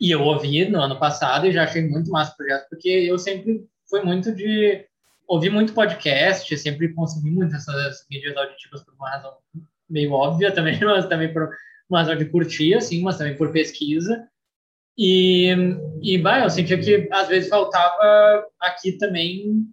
e 0.00 0.10
eu 0.10 0.22
ouvi 0.22 0.68
no 0.68 0.80
ano 0.80 0.98
passado 0.98 1.46
e 1.46 1.52
já 1.52 1.64
achei 1.64 1.86
muito 1.86 2.10
massa 2.10 2.32
o 2.32 2.36
projeto, 2.36 2.66
porque 2.70 2.88
eu 2.88 3.18
sempre 3.18 3.66
fui 3.88 4.02
muito 4.02 4.34
de 4.34 4.86
ouvir 5.26 5.50
muito 5.50 5.74
podcast, 5.74 6.56
sempre 6.56 6.92
consumi 6.94 7.30
muito 7.30 7.54
essas 7.54 8.06
mídias 8.10 8.36
auditivas 8.36 8.82
por 8.82 8.94
uma 8.94 9.10
razão 9.10 9.36
meio 9.88 10.12
óbvia 10.12 10.52
também, 10.52 10.78
mas 10.80 11.06
também 11.06 11.32
por 11.32 11.50
uma 11.88 12.00
razão 12.00 12.16
de 12.16 12.24
curtir, 12.24 12.74
assim, 12.74 13.02
mas 13.02 13.18
também 13.18 13.36
por 13.36 13.52
pesquisa. 13.52 14.26
E, 14.98 15.54
e 16.02 16.18
bah, 16.18 16.40
eu 16.40 16.50
sentia 16.50 16.76
que 16.76 17.08
às 17.12 17.28
vezes 17.28 17.48
faltava 17.48 18.44
aqui 18.60 18.98
também 18.98 19.64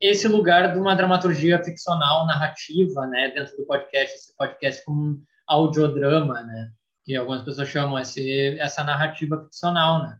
esse 0.00 0.28
lugar 0.28 0.72
de 0.72 0.78
uma 0.78 0.94
dramaturgia 0.94 1.62
ficcional 1.62 2.24
narrativa, 2.26 3.06
né, 3.06 3.30
dentro 3.30 3.56
do 3.56 3.66
podcast, 3.66 4.14
esse 4.14 4.36
podcast 4.36 4.84
como 4.84 5.20
audiodrama, 5.46 6.42
né, 6.42 6.70
que 7.04 7.16
algumas 7.16 7.42
pessoas 7.42 7.68
chamam 7.68 7.98
esse, 7.98 8.58
essa 8.60 8.84
narrativa 8.84 9.42
ficcional, 9.42 10.02
né. 10.02 10.18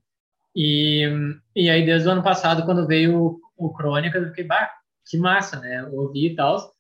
E, 0.56 1.04
e 1.54 1.70
aí 1.70 1.84
desde 1.84 2.08
o 2.08 2.12
ano 2.12 2.22
passado, 2.22 2.64
quando 2.64 2.86
veio 2.86 3.22
o, 3.22 3.40
o 3.56 3.72
Crônicas, 3.72 4.22
eu 4.22 4.28
fiquei, 4.30 4.44
bah, 4.44 4.70
que 5.08 5.16
massa, 5.16 5.60
né, 5.60 5.84
ouvi 5.92 6.28
e 6.32 6.34
tal. 6.34 6.72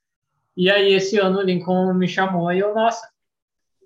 E 0.56 0.70
aí 0.70 0.92
esse 0.92 1.18
ano 1.18 1.38
o 1.38 1.42
Lincoln 1.42 1.94
me 1.94 2.08
chamou 2.08 2.52
e 2.52 2.58
eu, 2.58 2.74
nossa, 2.74 3.06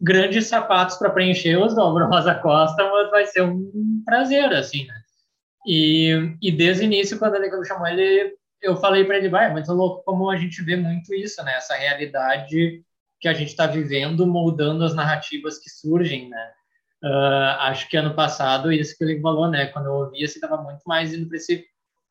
grandes 0.01 0.47
sapatos 0.47 0.97
para 0.97 1.11
preencher 1.11 1.57
os 1.57 1.75
do 1.75 2.07
Rosa 2.07 2.35
Costa, 2.37 2.89
mas 2.91 3.11
vai 3.11 3.27
ser 3.27 3.43
um 3.43 4.03
prazer, 4.05 4.53
assim, 4.53 4.87
né. 4.87 4.95
E, 5.67 6.37
e 6.41 6.53
desde 6.53 6.83
o 6.83 6.87
início, 6.87 7.19
quando 7.19 7.37
Lincoln 7.37 7.61
me 7.61 7.67
chamou, 7.67 7.87
ele 7.87 8.39
eu 8.61 8.77
falei 8.77 9.05
para 9.05 9.19
ele, 9.19 9.29
vai, 9.29 9.47
é 9.47 9.53
muito 9.53 9.73
louco 9.73 10.03
como 10.05 10.31
a 10.31 10.37
gente 10.37 10.63
vê 10.63 10.77
muito 10.77 11.15
isso, 11.15 11.43
né? 11.45 11.55
Essa 11.57 11.75
realidade 11.75 12.83
que 13.21 13.29
a 13.29 13.33
gente 13.33 13.49
está 13.49 13.67
vivendo, 13.67 14.27
moldando 14.27 14.85
as 14.85 14.95
narrativas 14.95 15.59
que 15.59 15.71
surgem, 15.71 16.29
né? 16.29 16.51
Uh, 17.03 17.55
acho 17.61 17.89
que 17.89 17.97
ano 17.97 18.15
passado, 18.15 18.73
isso 18.73 18.97
que 18.97 19.05
ele 19.05 19.21
falou, 19.21 19.49
né? 19.49 19.67
Quando 19.67 19.87
eu 19.87 19.93
ouvia, 19.93 20.27
você 20.27 20.39
estava 20.39 20.61
muito 20.61 20.83
mais 20.87 21.15
indo 21.15 21.29
para 21.29 21.37
esse 21.37 21.65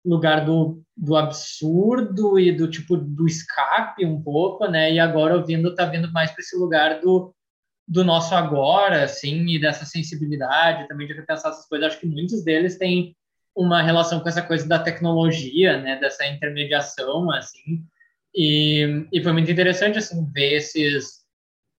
lugar 0.06 0.46
do, 0.46 0.82
do 0.96 1.18
absurdo 1.18 2.40
e 2.40 2.52
do 2.52 2.70
tipo 2.70 2.96
do 2.96 3.28
escape 3.28 4.06
um 4.06 4.22
pouco, 4.22 4.66
né? 4.68 4.94
E 4.94 5.00
agora 5.00 5.36
ouvindo, 5.36 5.76
tá 5.76 5.86
vindo 5.86 6.12
mais 6.14 6.32
para 6.32 6.42
esse 6.42 6.56
lugar 6.56 7.02
do, 7.02 7.34
do 7.88 8.04
nosso 8.04 8.36
agora, 8.36 9.04
assim, 9.04 9.46
e 9.48 9.60
dessa 9.60 9.86
sensibilidade 9.86 10.88
também 10.88 11.08
de 11.08 11.14
repensar 11.14 11.52
essas 11.52 11.68
coisas. 11.68 11.88
Acho 11.88 12.00
que 12.00 12.08
muitos 12.08 12.44
deles 12.44 12.78
têm 12.78 13.16
uma 13.56 13.82
relação 13.82 14.20
com 14.20 14.30
essa 14.30 14.42
coisa 14.42 14.68
da 14.68 14.78
tecnologia, 14.78 15.82
né, 15.82 16.00
dessa 16.00 16.28
intermediação, 16.28 17.32
assim, 17.32 17.84
e, 18.36 19.08
e 19.12 19.24
foi 19.24 19.32
muito 19.32 19.50
interessante, 19.50 19.98
assim, 19.98 20.30
ver 20.32 20.54
esses, 20.54 21.26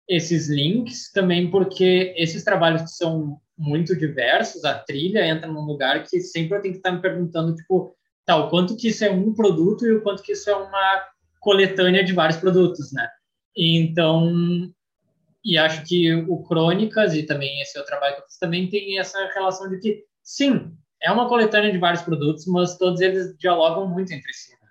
esses 0.08 0.48
links 0.48 1.12
também, 1.12 1.48
porque 1.50 2.12
esses 2.16 2.42
trabalhos 2.42 2.82
que 2.82 2.90
são 2.90 3.40
muito 3.56 3.96
diversos, 3.96 4.64
a 4.64 4.74
trilha 4.74 5.24
entra 5.24 5.46
num 5.46 5.64
lugar 5.64 6.04
que 6.04 6.20
sempre 6.20 6.56
eu 6.56 6.62
tenho 6.62 6.74
que 6.74 6.78
estar 6.78 6.90
me 6.90 7.00
perguntando, 7.00 7.54
tipo, 7.54 7.94
tá, 8.24 8.42
quanto 8.48 8.76
que 8.76 8.88
isso 8.88 9.04
é 9.04 9.10
um 9.10 9.32
produto 9.32 9.86
e 9.86 9.92
o 9.92 10.02
quanto 10.02 10.22
que 10.22 10.32
isso 10.32 10.50
é 10.50 10.56
uma 10.56 11.04
coletânea 11.40 12.02
de 12.02 12.12
vários 12.12 12.38
produtos, 12.38 12.92
né? 12.92 13.08
Então, 13.56 14.68
e 15.44 15.56
acho 15.56 15.84
que 15.84 16.14
o 16.14 16.42
Crônicas 16.42 17.14
e 17.14 17.22
também 17.22 17.60
esse 17.60 17.78
outro 17.78 17.90
trabalho 17.90 18.16
que 18.16 18.22
eu 18.22 18.26
fiz 18.26 18.38
também 18.38 18.68
tem 18.68 18.98
essa 18.98 19.18
relação 19.32 19.68
de 19.68 19.78
que, 19.78 20.04
sim, 20.22 20.72
é 21.00 21.10
uma 21.10 21.28
coletânea 21.28 21.70
de 21.70 21.78
vários 21.78 22.02
produtos, 22.02 22.46
mas 22.46 22.76
todos 22.76 23.00
eles 23.00 23.36
dialogam 23.38 23.86
muito 23.86 24.12
entre 24.12 24.32
si. 24.32 24.52
Né? 24.52 24.68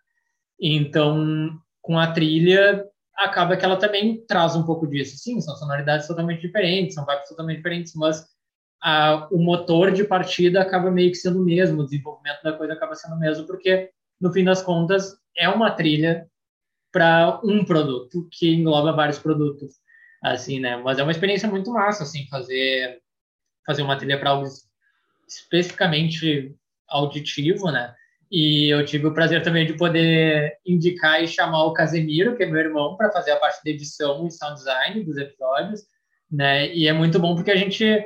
Então, 0.60 1.58
com 1.82 1.98
a 1.98 2.12
trilha, 2.12 2.86
acaba 3.16 3.56
que 3.56 3.64
ela 3.64 3.78
também 3.78 4.26
traz 4.28 4.56
um 4.56 4.64
pouco 4.64 4.86
disso. 4.88 5.18
Sim, 5.18 5.40
são 5.42 5.56
sonoridades 5.56 6.08
totalmente 6.08 6.42
diferentes, 6.42 6.96
são 6.96 7.06
vibes 7.06 7.30
totalmente 7.30 7.58
diferentes, 7.58 7.94
mas 7.96 8.26
a, 8.82 9.28
o 9.32 9.38
motor 9.38 9.92
de 9.92 10.04
partida 10.04 10.62
acaba 10.62 10.92
meio 10.92 11.12
que 11.12 11.18
sendo 11.18 11.42
o 11.42 11.46
mesmo, 11.46 11.82
o 11.82 11.86
desenvolvimento 11.86 12.44
da 12.44 12.54
coisa 12.54 12.74
acaba 12.74 12.96
sendo 12.96 13.16
o 13.16 13.20
mesmo, 13.20 13.48
porque, 13.48 13.90
no 14.20 14.32
fim 14.32 14.44
das 14.44 14.62
contas, 14.62 15.18
é 15.36 15.48
uma 15.48 15.72
trilha 15.72 16.28
para 16.92 17.40
um 17.44 17.64
produto 17.64 18.28
que 18.32 18.54
engloba 18.54 18.92
vários 18.92 19.20
produtos, 19.20 19.76
assim, 20.24 20.60
né? 20.60 20.78
Mas 20.78 21.00
é 21.00 21.04
uma 21.04 21.12
experiência 21.12 21.50
muito 21.50 21.72
massa, 21.72 22.04
assim, 22.04 22.28
fazer 22.28 23.00
fazer 23.66 23.82
uma 23.82 23.98
trilha 23.98 24.18
para 24.18 24.30
algo 24.30 24.48
especificamente 25.28 26.56
auditivo, 26.88 27.70
né? 27.70 27.94
E 28.32 28.70
eu 28.70 28.86
tive 28.86 29.08
o 29.08 29.14
prazer 29.14 29.42
também 29.42 29.66
de 29.66 29.74
poder 29.74 30.58
indicar 30.66 31.22
e 31.22 31.28
chamar 31.28 31.64
o 31.64 31.74
Casemiro, 31.74 32.36
que 32.36 32.44
é 32.44 32.46
meu 32.46 32.60
irmão, 32.60 32.96
para 32.96 33.12
fazer 33.12 33.32
a 33.32 33.38
parte 33.38 33.62
de 33.64 33.72
edição 33.72 34.26
e 34.26 34.32
sound 34.32 34.56
design 34.56 35.04
dos 35.04 35.18
episódios, 35.18 35.82
né? 36.32 36.74
E 36.74 36.88
é 36.88 36.94
muito 36.94 37.20
bom 37.20 37.36
porque 37.36 37.52
a 37.52 37.56
gente 37.56 38.06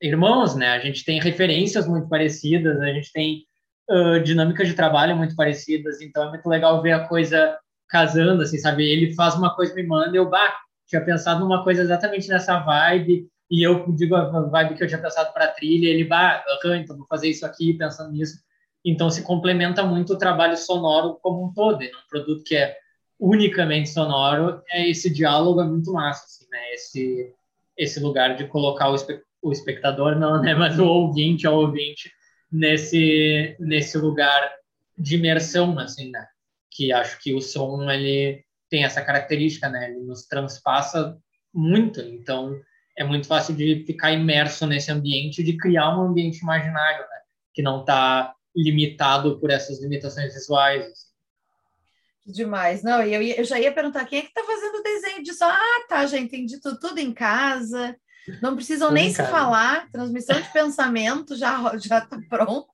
irmãos, 0.00 0.56
né? 0.56 0.70
A 0.70 0.78
gente 0.78 1.04
tem 1.04 1.20
referências 1.20 1.86
muito 1.86 2.08
parecidas, 2.08 2.80
a 2.80 2.86
gente 2.86 3.12
tem 3.12 3.44
uh, 3.90 4.20
dinâmicas 4.20 4.66
de 4.66 4.74
trabalho 4.74 5.16
muito 5.16 5.36
parecidas, 5.36 6.00
então 6.00 6.24
é 6.24 6.28
muito 6.30 6.48
legal 6.48 6.80
ver 6.80 6.92
a 6.92 7.06
coisa 7.06 7.58
casando, 7.88 8.42
assim, 8.42 8.56
sabe? 8.58 8.88
Ele 8.88 9.14
faz 9.14 9.34
uma 9.34 9.54
coisa 9.54 9.74
me 9.74 9.82
manda, 9.82 10.16
eu 10.16 10.28
bah, 10.28 10.56
tinha 10.90 11.04
pensado 11.04 11.40
numa 11.40 11.62
coisa 11.62 11.82
exatamente 11.82 12.28
nessa 12.28 12.58
vibe 12.58 13.30
e 13.48 13.62
eu 13.62 13.90
digo 13.92 14.14
a 14.16 14.24
vibe 14.24 14.74
que 14.74 14.82
eu 14.82 14.88
tinha 14.88 15.00
pensado 15.00 15.32
para 15.32 15.46
a 15.46 15.52
trilha, 15.52 15.88
ele 15.88 16.04
vai, 16.04 16.36
ah, 16.36 16.76
então 16.76 16.96
vou 16.96 17.06
fazer 17.06 17.28
isso 17.28 17.46
aqui 17.46 17.74
pensando 17.74 18.12
nisso. 18.12 18.38
Então 18.84 19.08
se 19.10 19.22
complementa 19.22 19.84
muito 19.84 20.12
o 20.14 20.18
trabalho 20.18 20.56
sonoro 20.56 21.18
como 21.22 21.46
um 21.46 21.52
todo, 21.52 21.78
né? 21.78 21.86
um 21.86 22.08
produto 22.08 22.42
que 22.44 22.56
é 22.56 22.76
unicamente 23.18 23.90
sonoro, 23.90 24.62
é 24.70 24.88
esse 24.88 25.10
diálogo 25.10 25.60
é 25.60 25.64
muito 25.64 25.92
massa, 25.92 26.24
assim, 26.24 26.50
né? 26.50 26.74
Esse 26.74 27.34
esse 27.76 27.98
lugar 28.00 28.36
de 28.36 28.46
colocar 28.46 28.90
o, 28.90 28.94
espe 28.94 29.22
o 29.40 29.52
espectador 29.52 30.18
não, 30.18 30.40
né, 30.40 30.54
mas 30.56 30.78
o 30.78 30.86
ouvinte, 30.86 31.46
o 31.46 31.54
ouvinte 31.54 32.10
nesse 32.50 33.56
nesse 33.60 33.96
lugar 33.98 34.52
de 34.98 35.16
imersão, 35.16 35.78
assim, 35.78 36.10
né? 36.10 36.26
Que 36.70 36.92
acho 36.92 37.20
que 37.20 37.34
o 37.34 37.40
som 37.40 37.90
ele 37.90 38.44
tem 38.70 38.84
essa 38.84 39.02
característica, 39.02 39.68
né? 39.68 39.90
Ele 39.90 40.00
nos 40.00 40.26
transpassa 40.26 41.18
muito, 41.52 42.00
então 42.00 42.58
é 42.96 43.04
muito 43.04 43.26
fácil 43.26 43.54
de 43.54 43.84
ficar 43.86 44.12
imerso 44.12 44.66
nesse 44.66 44.90
ambiente, 44.92 45.42
de 45.42 45.56
criar 45.56 45.98
um 45.98 46.02
ambiente 46.02 46.38
imaginário, 46.38 47.00
né? 47.00 47.20
que 47.52 47.62
não 47.62 47.80
está 47.80 48.34
limitado 48.54 49.38
por 49.40 49.50
essas 49.50 49.80
limitações 49.80 50.34
visuais. 50.34 50.84
Assim. 50.84 52.32
Demais. 52.32 52.82
Não, 52.82 53.02
eu, 53.02 53.22
eu 53.22 53.44
já 53.44 53.58
ia 53.58 53.72
perguntar 53.72 54.04
quem 54.04 54.20
é 54.20 54.22
que 54.22 54.28
está 54.28 54.44
fazendo 54.44 54.76
o 54.76 54.82
desenho 54.82 55.22
disso. 55.22 55.44
Ah, 55.44 55.86
tá, 55.88 56.06
já 56.06 56.18
entendi 56.18 56.60
tudo, 56.60 56.78
tudo 56.78 56.98
em 56.98 57.12
casa. 57.12 57.96
Não 58.42 58.54
precisam 58.54 58.88
tudo 58.88 58.96
nem 58.96 59.12
se 59.12 59.24
falar, 59.24 59.90
transmissão 59.90 60.40
de 60.40 60.52
pensamento 60.52 61.36
já 61.36 61.76
já 61.78 61.98
está 61.98 62.20
pronto. 62.28 62.68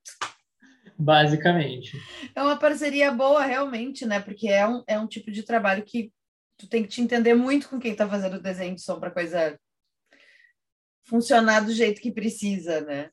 Basicamente. 0.98 2.00
É 2.34 2.42
uma 2.42 2.58
parceria 2.58 3.12
boa, 3.12 3.44
realmente, 3.44 4.06
né? 4.06 4.20
Porque 4.20 4.48
é 4.48 4.66
um, 4.66 4.82
é 4.86 4.98
um 4.98 5.06
tipo 5.06 5.30
de 5.30 5.42
trabalho 5.42 5.84
que 5.84 6.12
tu 6.56 6.68
tem 6.68 6.82
que 6.82 6.88
te 6.88 7.02
entender 7.02 7.34
muito 7.34 7.68
com 7.68 7.78
quem 7.78 7.92
está 7.92 8.08
fazendo 8.08 8.36
o 8.36 8.42
desenho 8.42 8.74
de 8.74 8.80
som 8.80 8.98
para 8.98 9.10
coisa 9.10 9.58
funcionar 11.04 11.60
do 11.60 11.72
jeito 11.72 12.00
que 12.00 12.10
precisa, 12.10 12.80
né? 12.80 13.10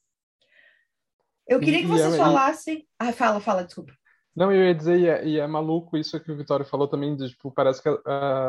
Eu 1.47 1.59
queria 1.59 1.81
que 1.81 1.87
vocês 1.87 2.13
e, 2.13 2.17
falassem. 2.17 2.87
Ah, 2.97 3.11
fala, 3.11 3.41
fala, 3.41 3.63
desculpa. 3.63 3.93
Não, 4.35 4.51
eu 4.51 4.65
ia 4.65 4.73
dizer, 4.73 4.99
e 4.99 5.07
é, 5.07 5.27
e 5.27 5.39
é 5.39 5.45
maluco 5.45 5.97
isso 5.97 6.19
que 6.19 6.31
o 6.31 6.37
Vitório 6.37 6.65
falou 6.65 6.87
também, 6.87 7.15
de, 7.15 7.29
tipo, 7.29 7.51
parece 7.51 7.83
que 7.83 7.89
uh, 7.89 8.01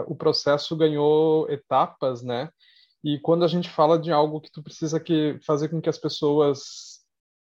o 0.07 0.15
processo 0.15 0.77
ganhou 0.77 1.51
etapas, 1.51 2.23
né? 2.23 2.49
E 3.03 3.19
quando 3.19 3.45
a 3.45 3.49
gente 3.49 3.69
fala 3.69 3.99
de 3.99 4.11
algo 4.11 4.41
que 4.41 4.51
tu 4.51 4.63
precisa 4.63 4.99
que 4.99 5.39
fazer 5.45 5.69
com 5.69 5.81
que 5.81 5.91
as 5.91 5.99
pessoas 5.99 6.94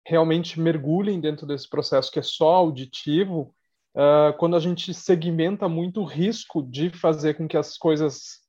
realmente 0.06 0.60
mergulhem 0.60 1.20
dentro 1.20 1.46
desse 1.46 1.68
processo 1.68 2.10
que 2.10 2.18
é 2.18 2.22
só 2.22 2.54
auditivo, 2.54 3.54
uh, 3.94 4.36
quando 4.38 4.56
a 4.56 4.60
gente 4.60 4.92
segmenta 4.94 5.68
muito 5.68 6.00
o 6.00 6.04
risco 6.04 6.62
de 6.62 6.90
fazer 6.90 7.34
com 7.34 7.46
que 7.46 7.56
as 7.56 7.76
coisas 7.76 8.40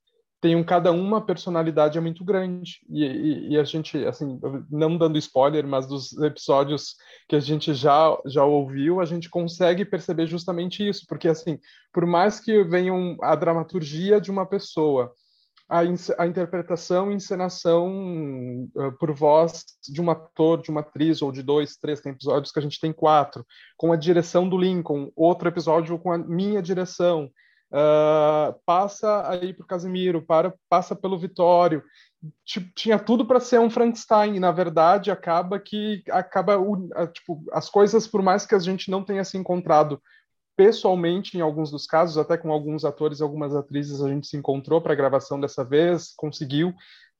tenham 0.42 0.64
cada 0.64 0.92
uma 0.92 1.24
personalidade 1.24 2.00
é 2.00 2.02
muito 2.02 2.26
grande. 2.26 2.80
E, 2.90 3.06
e, 3.06 3.50
e, 3.52 3.60
a 3.60 3.64
gente 3.64 4.04
assim 4.06 4.40
não 4.70 4.98
dando 4.98 5.18
spoiler 5.20 5.68
mas 5.68 5.86
dos 5.86 6.18
episódios 6.18 6.96
que 7.30 7.36
a 7.36 7.40
gente 7.40 7.74
já 7.76 8.18
já 8.26 8.44
ouviu 8.44 9.00
a 9.00 9.06
gente 9.06 9.30
consegue 9.30 9.86
perceber 9.86 10.26
justamente 10.26 10.88
isso 10.88 11.06
porque 11.08 11.28
assim 11.28 11.60
por 11.94 12.08
mais 12.08 12.40
que 12.40 12.64
venham 12.64 13.18
a 13.22 13.36
dramaturgia 13.36 14.20
de 14.20 14.32
uma 14.32 14.46
pessoa 14.46 15.14
a, 15.72 15.80
a 16.18 16.28
interpretação 16.28 17.10
e 17.10 17.16
encenação 17.16 18.68
uh, 18.76 18.92
por 19.00 19.14
voz 19.14 19.64
de 19.90 20.02
um 20.02 20.12
ator 20.12 20.62
de 20.62 20.70
uma 20.70 20.82
atriz 20.82 21.22
ou 21.22 21.32
de 21.32 21.42
dois 21.42 21.78
três 21.78 22.02
tem 22.02 22.12
episódios 22.12 22.52
que 22.52 22.60
a 22.60 22.62
gente 22.62 22.80
tem 22.80 22.92
quatro 22.92 23.46
com 23.78 23.94
a 23.94 23.96
direção 23.96 24.48
do 24.48 24.58
Lincoln 24.58 25.10
outro 25.16 25.48
episódio 25.48 25.98
com 25.98 26.12
a 26.12 26.18
minha 26.18 26.62
direção 26.62 27.32
uh, 27.72 28.54
passa 28.66 29.28
aí 29.30 29.54
para 29.54 29.64
o 29.64 29.68
Casimiro, 29.68 30.22
para, 30.22 30.54
passa 30.70 30.96
pelo 30.96 31.18
Vitório. 31.18 31.84
Tinha 32.76 33.00
tudo 33.00 33.26
para 33.26 33.40
ser 33.40 33.60
um 33.60 33.70
Frankenstein, 33.70 34.36
e 34.36 34.40
na 34.40 34.52
verdade 34.52 35.10
acaba 35.10 35.60
que 35.60 36.04
acaba 36.12 36.56
tipo, 37.14 37.44
as 37.52 37.68
coisas, 37.68 38.06
por 38.06 38.22
mais 38.22 38.46
que 38.46 38.54
a 38.54 38.60
gente 38.60 38.92
não 38.92 39.04
tenha 39.04 39.24
se 39.24 39.38
encontrado 39.38 40.00
pessoalmente 40.62 41.36
em 41.36 41.42
alguns 41.42 41.72
dos 41.72 41.88
casos, 41.88 42.20
até 42.20 42.38
com 42.38 42.52
alguns 42.52 42.86
atores 42.86 43.20
e 43.20 43.24
algumas 43.24 43.56
atrizes 43.56 44.00
a 44.00 44.08
gente 44.08 44.28
se 44.28 44.38
encontrou 44.38 44.80
para 44.80 44.94
a 44.94 44.96
gravação 44.96 45.40
dessa 45.40 45.66
vez, 45.66 46.14
conseguiu 46.16 46.72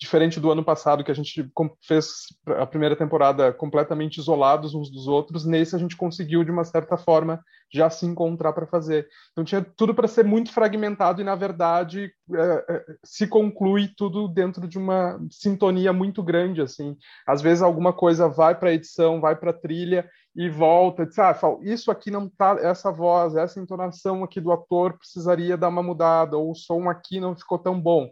diferente 0.02 0.40
do 0.40 0.52
ano 0.52 0.64
passado, 0.64 1.04
que 1.04 1.12
a 1.12 1.14
gente 1.14 1.48
fez 1.82 2.26
a 2.58 2.66
primeira 2.66 2.96
temporada 2.96 3.54
completamente 3.54 4.18
isolados 4.18 4.74
uns 4.74 4.92
dos 4.92 5.08
outros, 5.08 5.46
nesse 5.46 5.76
a 5.76 5.80
gente 5.80 5.96
conseguiu, 5.96 6.44
de 6.44 6.50
uma 6.50 6.64
certa 6.64 6.98
forma, 6.98 7.40
já 7.72 7.88
se 7.88 8.08
encontrar 8.08 8.52
para 8.52 8.66
fazer. 8.66 9.08
Então 9.32 9.44
tinha 9.44 9.62
tudo 9.62 9.94
para 9.94 10.08
ser 10.08 10.26
muito 10.26 10.52
fragmentado 10.52 11.22
e, 11.22 11.24
na 11.24 11.36
verdade, 11.36 12.12
é, 12.34 12.66
é, 12.68 12.86
se 13.04 13.28
conclui 13.28 13.90
tudo 13.96 14.28
dentro 14.28 14.68
de 14.68 14.80
uma 14.80 15.20
sintonia 15.30 15.94
muito 15.94 16.24
grande, 16.24 16.62
assim. 16.62 16.98
Às 17.28 17.40
vezes 17.40 17.62
alguma 17.62 17.94
coisa 17.94 18.28
vai 18.28 18.56
para 18.56 18.74
edição, 18.74 19.22
vai 19.22 19.36
para 19.36 19.52
a 19.52 19.58
trilha 19.58 20.10
e 20.36 20.50
volta, 20.50 21.06
diz, 21.06 21.20
ah, 21.20 21.38
isso 21.62 21.92
aqui 21.92 22.10
não 22.10 22.30
tá, 22.30 22.58
essa 22.62 22.92
voz, 22.92 23.36
essa 23.36 23.60
entonação 23.60 24.24
aqui 24.24 24.40
do 24.40 24.52
ator 24.52 24.98
precisaria 24.98 25.58
dar 25.58 25.68
uma 25.68 25.84
mudada, 25.84 26.38
ou 26.38 26.52
o 26.52 26.56
som 26.56 26.90
aqui 26.90 27.20
não 27.20 27.36
ficou 27.36 27.60
tão 27.60 27.80
bom 27.80 28.10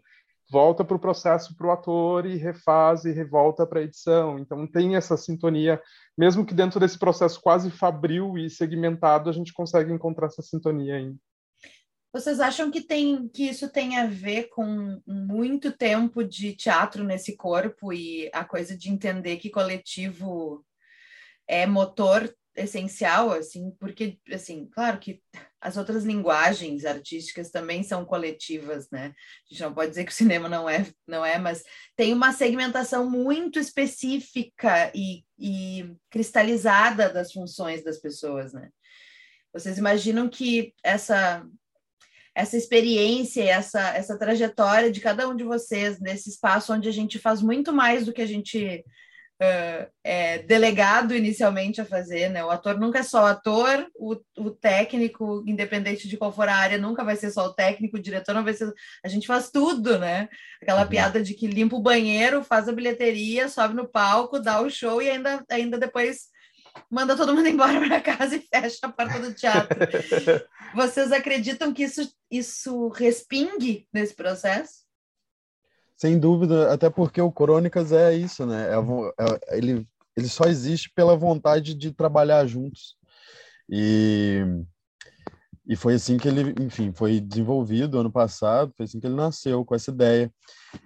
volta 0.49 0.83
para 0.83 0.97
o 0.97 0.99
processo 0.99 1.55
para 1.55 1.67
o 1.67 1.71
ator 1.71 2.25
e 2.25 2.35
refaz 2.35 3.05
e 3.05 3.11
revolta 3.11 3.65
para 3.65 3.79
a 3.79 3.83
edição. 3.83 4.39
Então 4.39 4.65
tem 4.65 4.95
essa 4.95 5.15
sintonia, 5.15 5.81
mesmo 6.17 6.45
que 6.45 6.53
dentro 6.53 6.79
desse 6.79 6.97
processo 6.97 7.39
quase 7.39 7.69
fabril 7.69 8.38
e 8.38 8.49
segmentado, 8.49 9.29
a 9.29 9.33
gente 9.33 9.53
consegue 9.53 9.93
encontrar 9.93 10.27
essa 10.27 10.41
sintonia 10.41 10.95
ainda. 10.95 11.17
Vocês 12.11 12.39
acham 12.39 12.71
que 12.71 12.81
tem 12.81 13.27
que 13.27 13.43
isso 13.43 13.71
tem 13.71 13.99
a 13.99 14.07
ver 14.07 14.49
com 14.49 14.99
muito 15.05 15.71
tempo 15.71 16.23
de 16.23 16.55
teatro 16.55 17.03
nesse 17.03 17.38
corpo 17.38 17.93
e 17.93 18.31
a 18.33 18.43
coisa 18.43 18.75
de 18.75 18.89
entender 18.89 19.38
que 19.38 19.51
coletivo 19.51 20.65
é 21.50 21.65
motor 21.65 22.32
essencial, 22.56 23.32
assim, 23.32 23.72
porque, 23.79 24.20
assim, 24.32 24.70
claro 24.72 25.00
que 25.00 25.22
as 25.60 25.77
outras 25.77 26.03
linguagens 26.03 26.86
artísticas 26.86 27.50
também 27.50 27.84
são 27.84 28.06
coletivas, 28.06 28.88
né? 28.91 29.08
A 29.08 29.53
gente 29.53 29.62
não 29.63 29.74
pode 29.74 29.89
dizer 29.89 30.06
que 30.06 30.12
o 30.12 30.15
cinema 30.15 30.48
não 30.48 30.70
é, 30.70 30.86
não 31.08 31.25
é, 31.25 31.38
mas 31.39 31.63
tem 31.96 32.13
uma 32.13 32.32
segmentação 32.32 33.10
muito 33.10 33.60
específica 33.60 34.91
e, 34.94 35.24
e 35.38 35.91
cristalizada 36.10 37.10
das 37.10 37.32
funções 37.32 37.84
das 37.84 37.98
pessoas, 37.98 38.53
né? 38.53 38.70
Vocês 39.51 39.77
imaginam 39.77 40.29
que 40.29 40.74
essa 40.84 41.46
essa 42.36 42.56
experiência, 42.56 43.44
essa 43.44 43.82
essa 43.98 44.18
trajetória 44.18 44.91
de 44.91 45.01
cada 45.01 45.27
um 45.27 45.36
de 45.36 45.44
vocês 45.44 46.00
nesse 46.00 46.29
espaço 46.29 46.72
onde 46.72 46.88
a 46.88 46.91
gente 46.91 47.18
faz 47.18 47.41
muito 47.41 47.74
mais 47.74 48.06
do 48.06 48.13
que 48.13 48.22
a 48.22 48.27
gente 48.27 48.86
uh, 49.41 49.89
é, 50.03 50.39
delegado 50.39 51.15
inicialmente 51.15 51.79
a 51.79 51.86
fazer, 51.86 52.29
né? 52.29 52.43
O 52.43 52.50
ator 52.50 52.77
nunca 52.77 53.00
é 53.00 53.03
só 53.03 53.24
o 53.24 53.27
ator, 53.27 53.88
o, 53.96 54.15
o 54.38 54.51
técnico, 54.51 55.43
independente 55.48 56.08
de 56.08 56.17
qual 56.17 56.31
for 56.31 56.48
a 56.48 56.55
área, 56.55 56.77
nunca 56.77 57.03
vai 57.03 57.15
ser 57.15 57.31
só 57.31 57.46
o 57.46 57.53
técnico, 57.53 57.98
o 57.98 58.01
diretor 58.01 58.34
não 58.34 58.43
vai 58.43 58.53
ser. 58.53 58.72
A 59.03 59.08
gente 59.08 59.27
faz 59.27 59.50
tudo, 59.50 59.98
né? 59.98 60.27
Aquela 60.62 60.84
uhum. 60.84 60.89
piada 60.89 61.22
de 61.22 61.34
que 61.34 61.48
limpa 61.48 61.75
o 61.75 61.81
banheiro, 61.81 62.43
faz 62.43 62.67
a 62.67 62.74
bilheteria, 62.74 63.48
sobe 63.50 63.74
no 63.74 63.88
palco, 63.88 64.39
dá 64.39 64.62
o 64.62 64.69
show 64.69 65.01
e 65.01 65.10
ainda, 65.10 65.43
ainda 65.50 65.77
depois 65.77 66.27
manda 66.89 67.15
todo 67.15 67.34
mundo 67.34 67.48
embora 67.50 67.79
para 67.79 68.01
casa 68.01 68.36
e 68.36 68.41
fecha 68.41 68.79
a 68.84 68.89
porta 68.89 69.19
do 69.19 69.34
teatro. 69.34 69.79
Vocês 70.75 71.12
acreditam 71.12 71.74
que 71.74 71.84
isso, 71.84 72.13
isso 72.29 72.89
respingue 72.89 73.88
nesse 73.91 74.13
processo? 74.13 74.88
Sem 76.00 76.18
dúvida, 76.18 76.72
até 76.72 76.89
porque 76.89 77.22
o 77.22 77.29
Crônicas 77.29 77.91
é 77.91 78.15
isso, 78.15 78.46
né? 78.46 78.70
É, 78.70 78.75
é, 79.25 79.58
ele, 79.58 79.86
ele 80.15 80.29
só 80.29 80.46
existe 80.46 80.89
pela 80.96 81.18
vontade 81.18 81.74
de 81.74 81.91
trabalhar 81.91 82.46
juntos. 82.46 82.96
E, 83.70 84.39
e 85.68 85.75
foi 85.75 85.96
assim 85.96 86.18
que 86.18 86.25
ele, 86.25 86.56
enfim, 86.63 86.94
foi 86.94 87.20
desenvolvido 87.20 88.00
ano 88.00 88.10
passado, 88.10 88.74
foi 88.77 88.86
assim 88.86 88.98
que 88.98 89.08
ele 89.08 89.15
nasceu, 89.15 89.65
com 89.65 89.75
essa 89.75 89.91
ideia. 89.91 90.32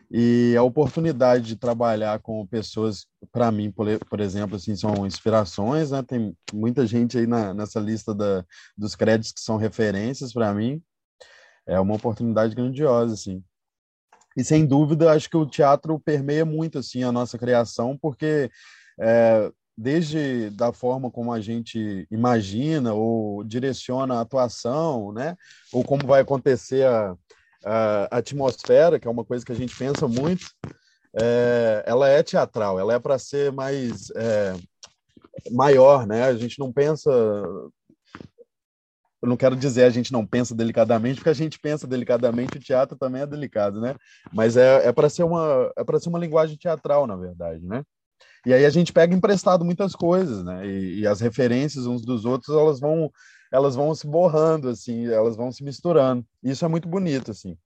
E 0.10 0.56
a 0.58 0.64
oportunidade 0.64 1.46
de 1.46 1.58
trabalhar 1.58 2.18
com 2.20 2.48
pessoas, 2.48 3.06
para 3.32 3.52
mim, 3.52 3.72
por, 3.72 3.86
por, 4.10 4.20
exemplo, 4.20 4.56
assim, 4.56 4.76
são 4.76 5.06
inspirações, 5.06 5.92
né? 5.92 6.02
Tem 6.02 6.36
muita 6.52 6.88
gente 6.88 7.20
aí 7.20 7.28
na, 7.28 7.54
nessa 7.54 7.80
lista 7.80 8.16
da, 8.16 8.44
dos 8.76 8.96
créditos 8.96 9.32
que 9.32 9.42
são 9.42 9.58
referências 9.58 10.34
para 10.34 10.52
mim. 10.56 10.82
É 11.68 11.80
uma 11.80 11.94
oportunidade 11.94 12.56
grandiosa, 12.56 13.14
assim. 13.14 13.44
E 14.36 14.44
sem 14.44 14.66
dúvida, 14.66 15.12
acho 15.12 15.30
que 15.30 15.38
o 15.38 15.46
teatro 15.46 16.00
permeia 16.00 16.46
muito 16.46 16.80
assim 16.80 17.04
a 17.04 17.12
nossa 17.12 17.38
criação, 17.38 17.98
porque 18.00 18.50
é, 19.00 19.52
desde 19.78 20.50
da 20.52 20.72
forma 20.72 21.10
como 21.10 21.32
a 21.34 21.40
gente 21.42 22.08
imagina 22.12 22.94
ou 22.94 23.44
direciona 23.44 24.16
a 24.16 24.22
atuação, 24.22 25.12
né, 25.12 25.36
ou 25.72 25.84
como 25.84 26.06
vai 26.06 26.22
acontecer 26.22 26.86
a, 26.86 27.16
a 27.64 28.18
atmosfera, 28.18 29.00
que 29.00 29.08
é 29.08 29.12
uma 29.12 29.26
coisa 29.26 29.46
que 29.46 29.52
a 29.52 29.56
gente 29.56 29.76
pensa 29.76 30.08
muito, 30.08 30.48
é, 31.16 31.84
ela 31.86 32.08
é 32.10 32.24
teatral, 32.24 32.80
ela 32.80 32.94
é 32.94 33.00
para 33.00 33.20
ser 33.20 33.52
mais 33.52 34.10
é, 34.16 34.56
maior, 35.52 36.08
né? 36.08 36.24
A 36.24 36.36
gente 36.36 36.60
não 36.60 36.72
pensa 36.72 37.12
eu 39.24 39.30
não 39.30 39.38
quero 39.38 39.56
dizer 39.56 39.86
a 39.86 39.90
gente 39.90 40.12
não 40.12 40.26
pensa 40.28 40.54
delicadamente, 40.54 41.16
porque 41.16 41.30
a 41.30 41.34
gente 41.34 41.58
pensa 41.58 41.88
delicadamente, 41.88 42.58
o 42.58 42.62
teatro 42.62 42.98
também 42.98 43.22
é 43.22 43.26
delicado, 43.26 43.80
né? 43.80 43.96
Mas 44.34 44.58
é, 44.58 44.86
é 44.86 44.92
para 44.92 45.10
ser 45.10 45.24
uma 45.24 45.72
é 45.78 45.84
para 45.84 45.98
ser 45.98 46.10
uma 46.10 46.20
linguagem 46.20 46.58
teatral, 46.58 47.08
na 47.08 47.16
verdade, 47.16 47.66
né? 47.66 47.86
E 48.46 48.54
aí 48.54 48.66
a 48.66 48.70
gente 48.70 48.92
pega 48.92 49.16
emprestado 49.16 49.64
muitas 49.64 49.96
coisas, 49.96 50.44
né? 50.44 50.68
E, 50.68 51.00
e 51.00 51.08
as 51.08 51.22
referências 51.22 51.86
uns 51.86 52.02
dos 52.06 52.26
outros, 52.26 52.54
elas 52.54 52.82
vão 52.82 53.10
elas 53.50 53.76
vão 53.76 53.96
se 53.96 54.06
borrando 54.06 54.68
assim, 54.68 55.08
elas 55.08 55.38
vão 55.38 55.54
se 55.54 55.64
misturando. 55.64 56.26
Isso 56.44 56.66
é 56.66 56.68
muito 56.68 56.90
bonito 56.90 57.32
assim. 57.32 57.58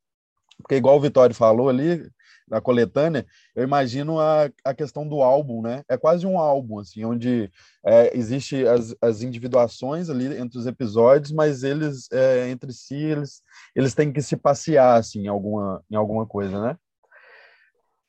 Porque 0.60 0.76
igual 0.76 0.98
o 0.98 1.02
Vitório 1.02 1.34
falou 1.34 1.70
ali, 1.70 2.08
da 2.48 2.62
coletânea, 2.62 3.26
eu 3.56 3.64
imagino 3.64 4.20
a, 4.20 4.50
a 4.64 4.74
questão 4.74 5.08
do 5.08 5.22
álbum, 5.22 5.62
né? 5.62 5.84
É 5.90 5.98
quase 5.98 6.26
um 6.26 6.40
álbum, 6.40 6.80
assim, 6.80 7.04
onde 7.04 7.52
é, 7.86 8.18
existe 8.18 8.66
as, 8.66 8.96
as 9.02 9.22
individuações 9.22 10.10
ali 10.10 10.38
entre 10.38 10.58
os 10.58 10.66
episódios, 10.66 11.32
mas 11.32 11.64
eles, 11.64 12.08
é, 12.12 12.50
entre 12.50 12.72
si, 12.72 12.96
eles, 12.96 13.42
eles 13.76 13.94
têm 13.94 14.12
que 14.12 14.22
se 14.22 14.38
passear, 14.38 14.98
assim, 14.98 15.24
em 15.24 15.28
alguma, 15.28 15.84
em 15.92 15.96
alguma 15.96 16.26
coisa, 16.26 16.62
né? 16.62 16.78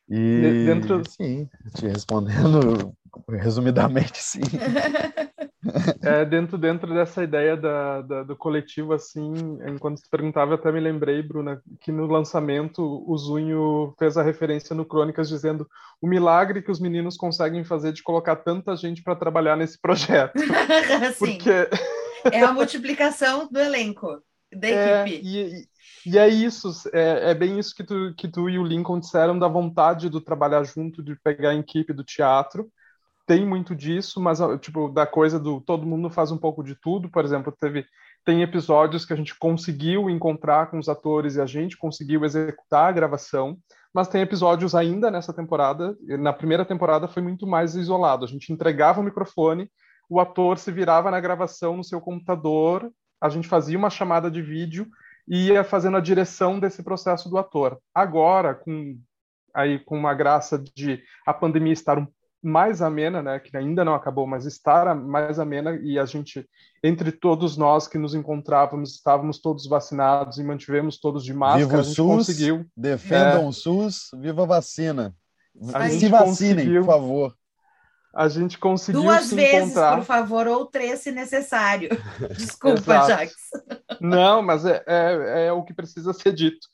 E, 0.09 0.65
dentro... 0.65 1.03
sim, 1.05 1.49
te 1.75 1.87
respondendo 1.87 2.95
resumidamente, 3.29 4.23
sim. 4.23 4.41
É, 6.03 6.25
dentro, 6.25 6.57
dentro 6.57 6.95
dessa 6.95 7.23
ideia 7.23 7.57
da, 7.57 8.03
da, 8.03 8.23
do 8.23 8.37
coletivo, 8.37 8.93
assim, 8.93 9.59
enquanto 9.67 9.99
você 9.99 10.07
perguntava, 10.09 10.55
até 10.55 10.71
me 10.71 10.81
lembrei, 10.81 11.21
Bruna, 11.23 11.61
que 11.81 11.91
no 11.91 12.07
lançamento 12.07 12.81
o 12.81 13.17
Zunho 13.17 13.93
fez 13.99 14.17
a 14.17 14.23
referência 14.23 14.75
no 14.75 14.85
Crônicas 14.85 15.29
dizendo 15.29 15.69
o 16.01 16.07
milagre 16.07 16.63
que 16.63 16.71
os 16.71 16.79
meninos 16.79 17.17
conseguem 17.17 17.65
fazer 17.65 17.93
de 17.93 18.03
colocar 18.03 18.37
tanta 18.37 18.77
gente 18.77 19.03
para 19.03 19.17
trabalhar 19.17 19.57
nesse 19.57 19.81
projeto. 19.81 20.39
Sim. 21.19 21.39
Porque... 21.39 21.51
é 22.33 22.41
a 22.43 22.53
multiplicação 22.53 23.49
do 23.51 23.59
elenco, 23.59 24.23
da 24.55 24.69
é, 24.69 25.03
equipe. 25.03 25.27
E, 25.27 25.69
e 26.07 26.19
é 26.19 26.29
isso, 26.29 26.73
é, 26.93 27.31
é, 27.31 27.35
bem 27.35 27.59
isso 27.59 27.75
que 27.75 27.83
tu, 27.83 28.15
que 28.17 28.29
tu 28.29 28.49
e 28.49 28.59
o 28.59 28.65
Lincoln 28.65 29.01
disseram 29.01 29.39
da 29.39 29.49
vontade 29.49 30.09
do 30.09 30.21
trabalhar 30.21 30.63
junto, 30.63 31.03
de 31.03 31.17
pegar 31.17 31.51
a 31.51 31.55
equipe 31.57 31.93
do 31.93 32.05
teatro 32.05 32.71
tem 33.29 33.47
muito 33.47 33.77
disso, 33.77 34.19
mas 34.23 34.39
tipo 34.59 34.89
da 34.89 35.07
coisa 35.07 35.39
do 35.39 35.61
todo 35.61 35.87
mundo 35.87 36.09
faz 36.09 36.33
um 36.33 36.39
pouco 36.39 36.65
de 36.65 36.75
tudo. 36.75 37.11
Por 37.11 37.23
exemplo, 37.23 37.55
teve 37.61 37.85
tem 38.25 38.43
episódios 38.43 39.05
que 39.05 39.13
a 39.13 39.17
gente 39.17 39.39
conseguiu 39.39 40.09
encontrar 40.09 40.71
com 40.71 40.79
os 40.79 40.89
atores 40.89 41.37
e 41.37 41.41
a 41.41 41.45
gente 41.45 41.77
conseguiu 41.77 42.25
executar 42.25 42.89
a 42.89 42.93
gravação, 42.93 43.59
mas 43.93 44.09
tem 44.09 44.23
episódios 44.23 44.75
ainda 44.75 45.11
nessa 45.11 45.33
temporada. 45.33 45.95
Na 46.19 46.33
primeira 46.33 46.65
temporada 46.65 47.07
foi 47.07 47.23
muito 47.23 47.47
mais 47.47 47.75
isolado. 47.75 48.25
A 48.25 48.29
gente 48.29 48.51
entregava 48.51 49.01
o 49.01 49.05
microfone, 49.05 49.71
o 50.09 50.19
ator 50.19 50.57
se 50.59 50.73
virava 50.73 51.11
na 51.11 51.21
gravação 51.21 51.77
no 51.77 51.85
seu 51.85 52.01
computador, 52.01 52.91
a 53.21 53.29
gente 53.29 53.47
fazia 53.47 53.77
uma 53.77 53.91
chamada 53.91 54.31
de 54.31 54.41
vídeo 54.41 54.87
e 55.29 55.49
ia 55.49 55.63
fazendo 55.63 55.99
a 55.99 56.01
direção 56.01 56.59
desse 56.59 56.83
processo 56.83 57.29
do 57.29 57.37
ator. 57.37 57.79
Agora, 57.95 58.55
com 58.55 58.99
aí 59.55 59.79
com 59.79 59.99
uma 59.99 60.15
graça 60.15 60.59
de 60.59 61.03
a 61.27 61.35
pandemia 61.35 61.73
estar 61.73 61.99
um 61.99 62.07
mais 62.43 62.81
amena, 62.81 63.23
né, 63.23 63.39
que 63.39 63.57
ainda 63.57 63.85
não 63.85 63.95
acabou, 63.95 64.27
mas 64.27 64.45
estar 64.45 64.95
mais 64.95 65.39
amena 65.39 65.79
e 65.83 65.99
a 65.99 66.05
gente, 66.05 66.49
entre 66.83 67.11
todos 67.11 67.57
nós 67.57 67.89
que 67.89 67.99
nos 67.99 68.15
encontrávamos, 68.15 68.95
estávamos 68.95 69.41
todos 69.41 69.67
vacinados 69.67 70.39
e 70.39 70.45
mantivemos 70.45 70.99
todos 70.99 71.25
de 71.25 71.35
máscara, 71.35 71.67
viva 71.67 71.81
o 71.81 71.85
SUS, 71.85 71.97
conseguiu. 71.97 72.67
Defendam 72.77 73.43
é, 73.43 73.47
o 73.47 73.53
SUS, 73.53 74.11
viva 74.15 74.43
a 74.45 74.47
vacina. 74.47 75.15
A 75.75 75.89
se 75.91 76.09
vacinem, 76.09 76.73
por 76.75 76.85
favor. 76.85 77.35
A 78.15 78.29
gente 78.29 78.59
conseguiu 78.59 79.03
Duas 79.03 79.33
vezes, 79.33 79.71
encontrar. 79.71 79.97
por 79.97 80.05
favor, 80.05 80.47
ou 80.47 80.67
três 80.67 81.01
se 81.01 81.13
necessário. 81.13 81.91
Desculpa, 82.37 83.07
Jax. 83.07 83.33
Não, 84.01 84.43
mas 84.43 84.65
é, 84.65 84.83
é, 84.87 85.47
é 85.47 85.53
o 85.53 85.63
que 85.63 85.75
precisa 85.75 86.13
ser 86.13 86.33
dito 86.33 86.67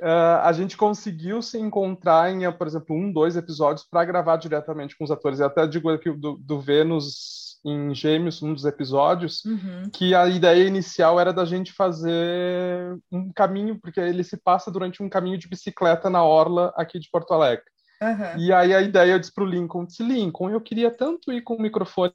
uh, 0.00 0.40
a 0.42 0.52
gente 0.52 0.76
conseguiu 0.76 1.40
se 1.42 1.58
encontrar 1.58 2.32
em, 2.32 2.50
por 2.52 2.66
exemplo, 2.66 2.96
um, 2.96 3.12
dois 3.12 3.36
episódios 3.36 3.86
para 3.88 4.04
gravar 4.04 4.36
diretamente 4.36 4.96
com 4.96 5.04
os 5.04 5.10
atores. 5.10 5.40
Eu 5.40 5.46
até 5.46 5.66
digo 5.66 5.90
aqui 5.90 6.10
do, 6.10 6.36
do 6.36 6.60
Vênus 6.60 7.40
em 7.64 7.94
Gêmeos, 7.94 8.42
um 8.42 8.54
dos 8.54 8.64
episódios, 8.64 9.44
uhum. 9.44 9.90
que 9.92 10.14
a 10.14 10.26
ideia 10.26 10.66
inicial 10.66 11.20
era 11.20 11.32
da 11.32 11.44
gente 11.44 11.72
fazer 11.72 12.98
um 13.12 13.30
caminho, 13.32 13.78
porque 13.78 14.00
ele 14.00 14.24
se 14.24 14.36
passa 14.36 14.70
durante 14.70 15.02
um 15.02 15.08
caminho 15.08 15.36
de 15.38 15.48
bicicleta 15.48 16.08
na 16.08 16.24
orla 16.24 16.72
aqui 16.76 16.98
de 16.98 17.08
Porto 17.10 17.34
Alegre. 17.34 17.64
Uhum. 18.02 18.38
E 18.38 18.52
aí 18.52 18.74
a 18.74 18.80
ideia 18.80 19.12
eu 19.12 19.18
disse 19.18 19.32
para 19.34 19.44
o 19.44 19.46
Lincoln, 19.46 19.84
disse, 19.84 20.02
Lincoln, 20.02 20.50
eu 20.50 20.60
queria 20.60 20.90
tanto 20.90 21.30
ir 21.30 21.42
com 21.42 21.54
o 21.54 21.60
microfone 21.60 22.12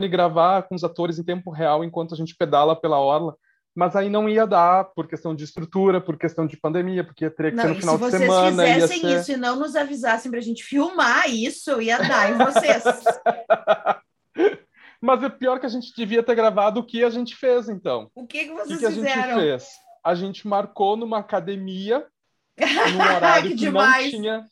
e 0.00 0.08
gravar 0.08 0.62
com 0.62 0.74
os 0.74 0.82
atores 0.82 1.18
em 1.18 1.24
tempo 1.24 1.50
real 1.50 1.84
enquanto 1.84 2.14
a 2.14 2.16
gente 2.16 2.36
pedala 2.36 2.74
pela 2.74 2.98
orla, 2.98 3.36
mas 3.78 3.94
aí 3.94 4.10
não 4.10 4.28
ia 4.28 4.44
dar 4.44 4.86
por 4.86 5.06
questão 5.06 5.36
de 5.36 5.44
estrutura, 5.44 6.00
por 6.00 6.18
questão 6.18 6.48
de 6.48 6.56
pandemia, 6.56 7.04
porque 7.04 7.30
teria 7.30 7.52
que 7.52 7.56
não, 7.56 7.62
ser 7.62 7.68
no 7.68 7.74
final 7.76 7.96
de 7.96 8.10
semana. 8.10 8.50
Se 8.50 8.56
vocês 8.56 8.74
fizessem 8.74 9.00
ser... 9.00 9.20
isso 9.20 9.30
e 9.30 9.36
não 9.36 9.54
nos 9.54 9.76
avisassem 9.76 10.32
para 10.32 10.40
a 10.40 10.42
gente 10.42 10.64
filmar 10.64 11.30
isso, 11.30 11.80
ia 11.80 11.96
dar 11.96 12.32
em 12.32 12.38
vocês. 12.38 12.82
mas 15.00 15.22
é 15.22 15.28
pior 15.28 15.60
que 15.60 15.66
a 15.66 15.68
gente 15.68 15.94
devia 15.96 16.24
ter 16.24 16.34
gravado 16.34 16.80
o 16.80 16.84
que 16.84 17.04
a 17.04 17.08
gente 17.08 17.36
fez, 17.36 17.68
então. 17.68 18.10
O 18.16 18.26
que, 18.26 18.46
que 18.46 18.52
vocês 18.52 18.78
o 18.78 18.80
que 18.80 18.86
a 18.86 18.90
fizeram? 18.90 19.22
gente 19.22 19.34
fez? 19.34 19.68
A 20.04 20.14
gente 20.16 20.48
marcou 20.48 20.96
numa 20.96 21.18
academia, 21.18 22.04
num 22.58 23.00
horário 23.00 23.50
que, 23.50 23.58
que 23.58 23.70
não 23.70 24.10
tinha 24.10 24.48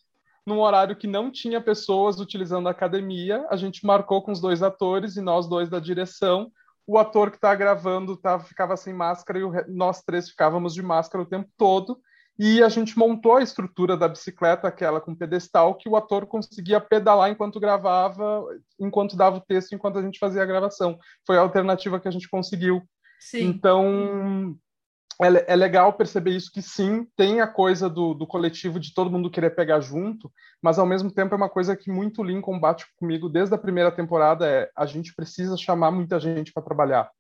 num 0.47 0.61
horário 0.61 0.95
que 0.95 1.09
não 1.09 1.33
tinha 1.33 1.61
pessoas 1.61 2.21
utilizando 2.21 2.69
a 2.69 2.71
academia. 2.71 3.45
A 3.51 3.57
gente 3.57 3.85
marcou 3.85 4.23
com 4.23 4.31
os 4.31 4.41
dois 4.41 4.63
atores 4.63 5.17
e 5.17 5.21
nós 5.21 5.49
dois 5.49 5.69
da 5.69 5.81
direção. 5.81 6.53
O 6.87 6.99
ator 6.99 7.31
que 7.31 7.37
está 7.37 7.55
gravando 7.55 8.17
tá, 8.17 8.39
ficava 8.39 8.77
sem 8.77 8.95
máscara 8.95 9.39
e 9.39 9.45
o, 9.45 9.53
nós 9.69 10.03
três 10.03 10.29
ficávamos 10.29 10.75
de 10.75 10.83
máscara 10.83 11.23
o 11.23 11.27
tempo 11.27 11.51
todo. 11.57 11.99
E 12.39 12.63
a 12.63 12.69
gente 12.69 12.99
montou 12.99 13.37
a 13.37 13.43
estrutura 13.43 13.97
da 13.97 14.09
bicicleta, 14.09 14.69
aquela 14.69 15.01
com 15.01 15.15
pedestal, 15.15 15.75
que 15.75 15.89
o 15.89 15.97
ator 15.97 16.27
conseguia 16.27 16.79
pedalar 16.79 17.31
enquanto 17.31 17.59
gravava, 17.59 18.45
enquanto 18.79 19.17
dava 19.17 19.39
o 19.39 19.41
texto, 19.41 19.75
enquanto 19.75 19.99
a 19.99 20.03
gente 20.03 20.19
fazia 20.19 20.43
a 20.43 20.47
gravação. 20.47 20.99
Foi 21.27 21.39
a 21.39 21.41
alternativa 21.41 21.99
que 21.99 22.07
a 22.07 22.11
gente 22.11 22.29
conseguiu. 22.29 22.83
Sim. 23.19 23.45
Então, 23.45 24.55
é, 25.23 25.53
é, 25.53 25.57
legal 25.57 25.93
perceber 25.95 26.33
isso 26.33 26.51
que 26.53 26.61
sim 26.61 27.07
tem 27.17 27.41
a 27.41 27.47
coisa 27.47 27.89
do, 27.89 28.13
do, 28.13 28.27
coletivo 28.27 28.79
de 28.79 28.93
todo 28.93 29.11
mundo 29.11 29.31
querer 29.31 29.51
pegar 29.51 29.81
junto, 29.81 30.31
mas 30.61 30.79
ao 30.79 30.85
mesmo 30.85 31.11
tempo 31.11 31.35
é 31.35 31.37
uma 31.37 31.49
coisa 31.49 31.75
que 31.75 31.91
muito 31.91 32.23
Lincoln 32.23 32.61
bate 32.61 32.85
comigo 32.99 33.29
desde 33.29 33.55
a 33.55 33.59
primeira 33.59 33.91
temporada 33.91 34.47
é 34.47 34.71
a 34.77 34.85
gente 34.85 35.15
precisa 35.15 35.57
chamar 35.57 35.91
muita 35.91 36.21
gente 36.21 36.53
para 36.53 36.63
trabalhar. 36.63 37.11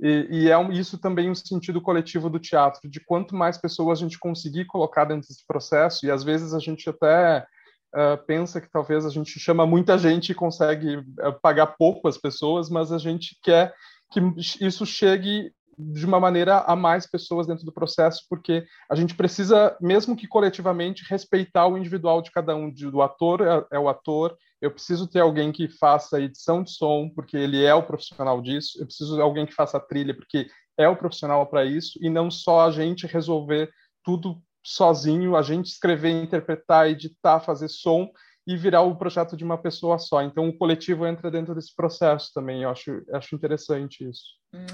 E, 0.00 0.26
e 0.30 0.50
é 0.50 0.58
um, 0.58 0.72
isso 0.72 0.98
também 0.98 1.30
um 1.30 1.34
sentido 1.34 1.80
coletivo 1.80 2.28
do 2.28 2.40
teatro 2.40 2.90
de 2.90 2.98
quanto 2.98 3.36
mais 3.36 3.56
pessoas 3.56 3.98
a 3.98 4.02
gente 4.02 4.18
conseguir 4.18 4.64
colocar 4.64 5.04
dentro 5.04 5.28
desse 5.28 5.46
processo 5.46 6.04
e 6.04 6.10
às 6.10 6.24
vezes 6.24 6.52
a 6.52 6.58
gente 6.58 6.90
até 6.90 7.46
uh, 7.94 8.26
pensa 8.26 8.60
que 8.60 8.68
talvez 8.68 9.06
a 9.06 9.10
gente 9.10 9.38
chama 9.38 9.64
muita 9.64 9.96
gente 9.96 10.32
e 10.32 10.34
consegue 10.34 10.96
uh, 10.96 11.40
pagar 11.40 11.68
pouco 11.78 12.08
as 12.08 12.18
pessoas, 12.18 12.68
mas 12.68 12.90
a 12.90 12.98
gente 12.98 13.38
quer 13.40 13.72
que 14.10 14.20
isso 14.60 14.84
chegue 14.84 15.52
de 15.78 16.06
uma 16.06 16.20
maneira 16.20 16.58
a 16.60 16.76
mais 16.76 17.06
pessoas 17.06 17.46
dentro 17.46 17.64
do 17.64 17.72
processo, 17.72 18.24
porque 18.28 18.64
a 18.90 18.94
gente 18.94 19.14
precisa, 19.14 19.76
mesmo 19.80 20.16
que 20.16 20.26
coletivamente, 20.26 21.04
respeitar 21.08 21.66
o 21.66 21.76
individual 21.76 22.22
de 22.22 22.30
cada 22.30 22.54
um. 22.54 22.70
Do 22.70 23.02
ator 23.02 23.40
é, 23.40 23.76
é, 23.76 23.78
o 23.78 23.88
ator, 23.88 24.36
eu 24.60 24.70
preciso 24.70 25.08
ter 25.08 25.20
alguém 25.20 25.52
que 25.52 25.68
faça 25.68 26.20
edição 26.20 26.62
de 26.62 26.70
som, 26.70 27.10
porque 27.14 27.36
ele 27.36 27.64
é 27.64 27.74
o 27.74 27.82
profissional 27.82 28.40
disso, 28.40 28.78
eu 28.80 28.86
preciso 28.86 29.16
de 29.16 29.22
alguém 29.22 29.46
que 29.46 29.54
faça 29.54 29.80
trilha, 29.80 30.14
porque 30.14 30.48
é 30.78 30.88
o 30.88 30.96
profissional 30.96 31.46
para 31.46 31.64
isso, 31.64 31.98
e 32.02 32.10
não 32.10 32.30
só 32.30 32.66
a 32.66 32.70
gente 32.70 33.06
resolver 33.06 33.70
tudo 34.04 34.40
sozinho, 34.64 35.36
a 35.36 35.42
gente 35.42 35.66
escrever, 35.66 36.10
interpretar, 36.10 36.88
editar, 36.88 37.40
fazer 37.40 37.68
som 37.68 38.10
e 38.46 38.56
virar 38.56 38.82
o 38.82 38.96
projeto 38.96 39.36
de 39.36 39.44
uma 39.44 39.58
pessoa 39.58 39.98
só. 39.98 40.22
Então, 40.22 40.48
o 40.48 40.56
coletivo 40.56 41.06
entra 41.06 41.30
dentro 41.30 41.54
desse 41.54 41.74
processo 41.74 42.30
também. 42.34 42.62
Eu 42.62 42.70
acho, 42.70 43.02
acho 43.12 43.34
interessante 43.34 44.08
isso. 44.08 44.24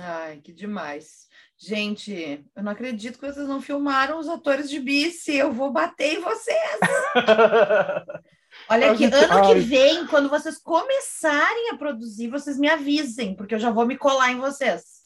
Ai, 0.01 0.41
que 0.43 0.53
demais. 0.53 1.27
Gente, 1.57 2.45
eu 2.55 2.63
não 2.63 2.73
acredito 2.73 3.19
que 3.19 3.27
vocês 3.27 3.49
não 3.49 3.63
filmaram 3.63 4.19
os 4.19 4.29
atores 4.29 4.69
de 4.69 4.79
bice. 4.79 5.37
Eu 5.37 5.53
vou 5.53 5.73
bater 5.73 6.19
em 6.19 6.21
vocês. 6.21 6.79
Olha 8.69 8.93
aqui, 8.93 9.05
ano 9.05 9.47
que 9.47 9.61
vem, 9.61 10.07
quando 10.07 10.29
vocês 10.29 10.59
começarem 10.59 11.71
a 11.71 11.77
produzir, 11.77 12.29
vocês 12.29 12.59
me 12.59 12.69
avisem, 12.69 13.35
porque 13.35 13.55
eu 13.55 13.59
já 13.59 13.71
vou 13.71 13.87
me 13.87 13.97
colar 13.97 14.33
em 14.33 14.39
vocês. 14.39 15.01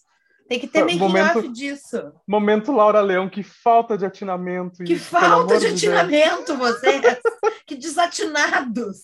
Tem 0.48 0.60
que 0.60 0.66
ter 0.66 0.80
making 0.80 0.98
momento, 0.98 1.38
off 1.38 1.48
disso. 1.48 2.12
Momento 2.26 2.72
Laura 2.72 3.00
Leão, 3.00 3.28
que 3.28 3.42
falta 3.42 3.96
de 3.96 4.04
atinamento. 4.04 4.84
Que 4.84 4.94
isso, 4.94 5.06
falta 5.06 5.58
de 5.58 5.68
atinamento, 5.68 6.56
vocês! 6.56 7.02
que 7.66 7.74
desatinados! 7.74 8.98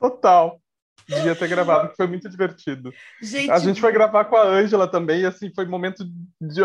Total. 0.00 0.60
Devia 1.06 1.36
ter 1.36 1.48
gravado, 1.48 1.90
que 1.90 1.96
foi 1.96 2.06
muito 2.06 2.28
divertido. 2.28 2.92
Gente, 3.20 3.50
a 3.50 3.58
gente 3.58 3.80
foi 3.80 3.92
gravar 3.92 4.24
com 4.24 4.36
a 4.36 4.46
Ângela 4.46 4.88
também, 4.88 5.20
e 5.20 5.26
assim, 5.26 5.52
foi 5.54 5.66
um 5.66 5.70
momento 5.70 6.04
de, 6.40 6.60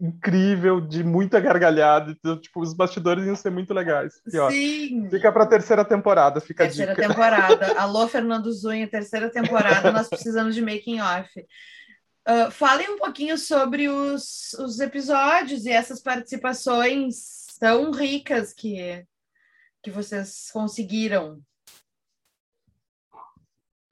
incrível, 0.00 0.80
de 0.80 1.04
muita 1.04 1.38
gargalhada. 1.40 2.12
Então, 2.12 2.40
tipo, 2.40 2.60
os 2.60 2.74
bastidores 2.74 3.24
iam 3.24 3.36
ser 3.36 3.50
muito 3.50 3.72
legais. 3.72 4.14
E, 4.32 4.38
ó, 4.38 4.50
Sim. 4.50 5.08
Fica 5.10 5.30
para 5.30 5.44
a 5.44 5.48
terceira 5.48 5.84
temporada, 5.84 6.40
fica 6.40 6.64
terceira 6.64 6.92
a 6.92 6.94
dica. 6.94 7.08
temporada. 7.08 7.72
Alô, 7.78 8.08
Fernando 8.08 8.52
Zunha, 8.52 8.88
terceira 8.88 9.30
temporada, 9.30 9.92
nós 9.92 10.08
precisamos 10.08 10.54
de 10.54 10.62
making 10.62 11.00
off. 11.00 11.30
Uh, 12.26 12.50
falem 12.50 12.90
um 12.90 12.98
pouquinho 12.98 13.36
sobre 13.36 13.88
os, 13.88 14.54
os 14.54 14.80
episódios 14.80 15.66
e 15.66 15.70
essas 15.70 16.00
participações 16.00 17.44
tão 17.60 17.90
ricas 17.90 18.52
que, 18.52 19.04
que 19.82 19.90
vocês 19.90 20.50
conseguiram. 20.50 21.40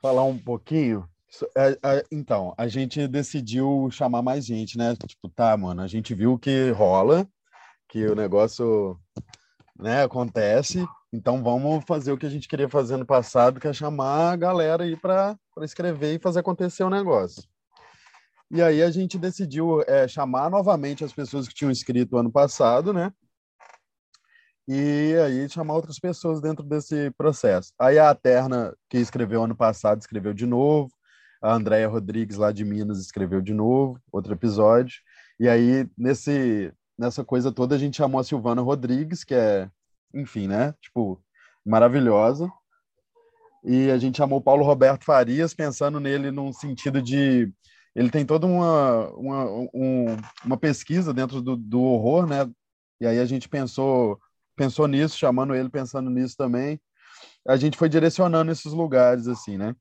Falar 0.03 0.25
um 0.25 0.37
pouquinho. 0.37 1.09
É, 1.57 1.79
é, 1.83 2.05
então, 2.11 2.53
a 2.59 2.67
gente 2.67 3.07
decidiu 3.07 3.89
chamar 3.91 4.21
mais 4.21 4.45
gente, 4.45 4.77
né? 4.77 4.97
Tipo, 5.07 5.29
tá, 5.29 5.57
mano, 5.57 5.81
a 5.81 5.87
gente 5.87 6.13
viu 6.13 6.37
que 6.37 6.71
rola, 6.73 7.27
que 7.89 8.05
o 8.07 8.15
negócio 8.15 8.99
né, 9.79 10.03
acontece, 10.03 10.85
então 11.13 11.43
vamos 11.43 11.85
fazer 11.87 12.13
o 12.13 12.19
que 12.19 12.27
a 12.27 12.31
gente 12.31 12.49
queria 12.49 12.69
fazer 12.69 12.97
no 12.97 13.07
passado, 13.07 13.61
que 13.61 13.69
é 13.69 13.73
chamar 13.73 14.33
a 14.33 14.37
galera 14.37 14.85
aí 14.85 14.97
para 14.97 15.39
escrever 15.63 16.17
e 16.17 16.19
fazer 16.19 16.41
acontecer 16.41 16.83
o 16.83 16.91
negócio. 16.91 17.45
E 18.51 18.61
aí 18.61 18.83
a 18.83 18.91
gente 18.91 19.19
decidiu 19.19 19.83
é, 19.83 20.07
chamar 20.09 20.51
novamente 20.51 21.05
as 21.05 21.13
pessoas 21.13 21.49
que 21.49 21.55
tinham 21.55 21.71
escrito 21.71 22.19
ano 22.19 22.31
passado, 22.31 22.93
né? 22.93 23.13
E 24.75 25.15
aí 25.19 25.47
chamar 25.51 25.75
outras 25.75 25.99
pessoas 25.99 26.41
dentro 26.41 26.65
desse 26.65 27.11
processo. 27.11 27.75
Aí 27.79 27.99
a 27.99 28.15
Terna, 28.15 28.75
que 28.89 28.97
escreveu 28.97 29.43
ano 29.45 29.55
passado, 29.55 30.01
escreveu 30.01 30.33
de 30.33 30.47
novo. 30.47 30.91
A 31.43 31.53
Andréia 31.53 31.87
Rodrigues, 31.87 32.39
lá 32.39 32.51
de 32.51 32.65
Minas, 32.65 32.99
escreveu 32.99 33.43
de 33.43 33.53
novo, 33.53 34.01
outro 34.11 34.33
episódio. 34.33 34.95
E 35.39 35.47
aí, 35.47 35.87
nesse, 35.99 36.73
nessa 36.99 37.23
coisa 37.23 37.53
toda, 37.53 37.75
a 37.75 37.79
gente 37.79 37.99
chamou 37.99 38.19
a 38.19 38.25
Silvana 38.25 38.63
Rodrigues, 38.63 39.25
que 39.25 39.35
é, 39.35 39.69
enfim, 40.15 40.49
né? 40.49 40.73
Tipo, 40.81 41.23
maravilhosa. 41.67 42.51
E 43.63 43.91
a 43.91 43.99
gente 43.99 44.17
chamou 44.17 44.39
o 44.39 44.43
Paulo 44.43 44.65
Roberto 44.65 45.05
Farias, 45.05 45.53
pensando 45.53 46.01
nele 46.01 46.31
num 46.31 46.51
sentido 46.51 47.03
de 47.03 47.53
ele 47.95 48.09
tem 48.09 48.25
toda 48.25 48.47
uma, 48.47 49.11
uma, 49.11 49.51
um, 49.75 50.17
uma 50.47 50.57
pesquisa 50.57 51.13
dentro 51.13 51.43
do, 51.43 51.59
do 51.59 51.83
horror, 51.83 52.27
né? 52.27 52.51
E 52.99 53.07
aí 53.07 53.19
a 53.19 53.27
gente 53.27 53.51
pensou, 53.51 54.19
pensou 54.57 54.87
nisso, 54.87 55.19
chamando 55.19 55.55
ele, 55.55 55.69
pensando 55.69 56.11
nisso 56.11 56.37
também. 56.37 56.81
A 57.47 57.57
gente 57.57 57.77
foi 57.77 57.89
direcionando 57.89 58.51
esses 58.51 58.73
lugares, 58.73 59.27
assim, 59.29 59.57
né? 59.57 59.75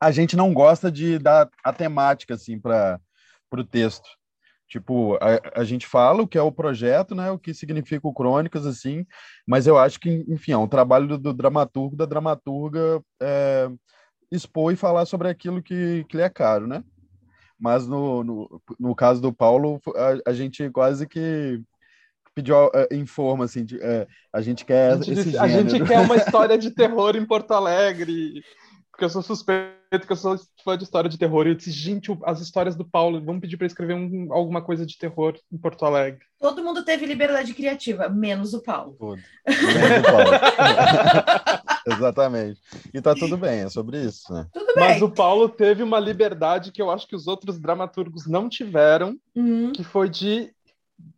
A 0.00 0.10
gente 0.10 0.36
não 0.36 0.52
gosta 0.52 0.90
de 0.90 1.18
dar 1.18 1.48
a 1.64 1.72
temática, 1.72 2.34
assim, 2.34 2.58
para 2.58 3.00
o 3.52 3.64
texto. 3.64 4.08
Tipo, 4.68 5.16
a, 5.16 5.60
a 5.60 5.64
gente 5.64 5.86
fala 5.86 6.22
o 6.22 6.28
que 6.28 6.38
é 6.38 6.42
o 6.42 6.52
projeto, 6.52 7.14
né? 7.14 7.30
O 7.30 7.38
que 7.38 7.52
significa 7.52 8.06
o 8.06 8.14
Crônicas, 8.14 8.66
assim, 8.66 9.06
mas 9.46 9.66
eu 9.66 9.78
acho 9.78 10.00
que, 10.00 10.24
enfim, 10.28 10.52
é 10.52 10.56
um 10.56 10.68
trabalho 10.68 11.06
do, 11.06 11.18
do 11.18 11.32
dramaturgo, 11.32 11.94
da 11.96 12.06
dramaturga 12.06 13.02
é, 13.20 13.68
expor 14.30 14.72
e 14.72 14.76
falar 14.76 15.04
sobre 15.04 15.28
aquilo 15.28 15.62
que, 15.62 16.04
que 16.08 16.16
lhe 16.16 16.22
é 16.22 16.30
caro, 16.30 16.66
né? 16.66 16.82
mas 17.62 17.86
no, 17.86 18.24
no, 18.24 18.62
no 18.76 18.92
caso 18.92 19.22
do 19.22 19.32
Paulo, 19.32 19.80
a, 19.94 20.30
a 20.30 20.32
gente 20.32 20.68
quase 20.70 21.06
que 21.06 21.62
pediu 22.34 22.66
uh, 22.66 22.70
em 22.90 23.06
forma, 23.06 23.44
assim, 23.44 23.64
de, 23.64 23.76
uh, 23.76 24.06
a 24.32 24.40
gente 24.40 24.64
quer 24.64 24.92
a 24.92 24.96
gente, 25.00 25.38
a 25.38 25.48
gente 25.48 25.84
quer 25.84 26.00
uma 26.00 26.16
história 26.16 26.56
de 26.56 26.70
terror 26.74 27.16
em 27.16 27.26
Porto 27.26 27.52
Alegre, 27.52 28.42
porque 28.90 29.04
eu 29.04 29.10
sou 29.10 29.22
suspeito 29.22 29.82
que 30.06 30.12
eu 30.12 30.16
sou 30.16 30.38
fã 30.64 30.76
de 30.76 30.84
história 30.84 31.10
de 31.10 31.18
terror, 31.18 31.46
e 31.46 31.50
eu 31.50 31.54
disse, 31.54 31.70
gente, 31.70 32.16
as 32.24 32.40
histórias 32.40 32.74
do 32.74 32.84
Paulo, 32.84 33.22
vamos 33.22 33.42
pedir 33.42 33.58
para 33.58 33.66
escrever 33.66 33.94
um, 33.94 34.32
alguma 34.32 34.62
coisa 34.62 34.86
de 34.86 34.96
terror 34.96 35.34
em 35.52 35.58
Porto 35.58 35.84
Alegre. 35.84 36.24
Todo 36.40 36.64
mundo 36.64 36.82
teve 36.82 37.04
liberdade 37.04 37.52
criativa, 37.52 38.08
menos 38.08 38.54
o 38.54 38.62
Paulo. 38.62 38.96
Tudo. 38.98 39.22
Menos 39.46 39.98
o 39.98 40.02
Paulo. 40.02 40.30
Exatamente. 41.86 42.60
E 42.94 43.00
tá 43.02 43.14
tudo 43.14 43.36
bem, 43.36 43.60
é 43.60 43.68
sobre 43.68 44.00
isso, 44.02 44.32
né? 44.32 44.46
Tudo 44.52 44.74
bem. 44.74 44.76
Mas 44.76 45.02
o 45.02 45.10
Paulo 45.10 45.48
teve 45.48 45.82
uma 45.82 45.98
liberdade 45.98 46.72
que 46.72 46.80
eu 46.80 46.90
acho 46.90 47.06
que 47.06 47.16
os 47.16 47.26
outros 47.26 47.58
dramaturgos 47.58 48.26
não 48.26 48.48
tiveram, 48.48 49.16
uhum. 49.34 49.72
que 49.72 49.84
foi 49.84 50.08
de 50.08 50.52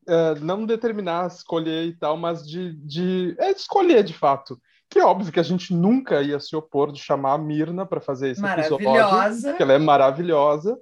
uh, 0.08 0.40
não 0.40 0.64
determinar, 0.66 1.26
escolher 1.26 1.84
e 1.86 1.92
tal, 1.92 2.16
mas 2.16 2.46
de, 2.46 2.74
de 2.76 3.34
é, 3.38 3.50
escolher 3.50 4.02
de 4.02 4.12
fato. 4.12 4.60
que 4.88 4.98
é 4.98 5.04
óbvio 5.04 5.32
que 5.32 5.40
a 5.40 5.44
gente 5.44 5.74
nunca 5.74 6.22
ia 6.22 6.38
se 6.38 6.54
opor 6.54 6.92
de 6.92 7.00
chamar 7.00 7.34
a 7.34 7.38
Mirna 7.38 7.86
para 7.86 8.00
fazer 8.00 8.30
esse 8.30 8.44
episódio, 8.44 8.78
porque 9.42 9.62
ela 9.62 9.72
é 9.72 9.78
maravilhosa, 9.78 10.78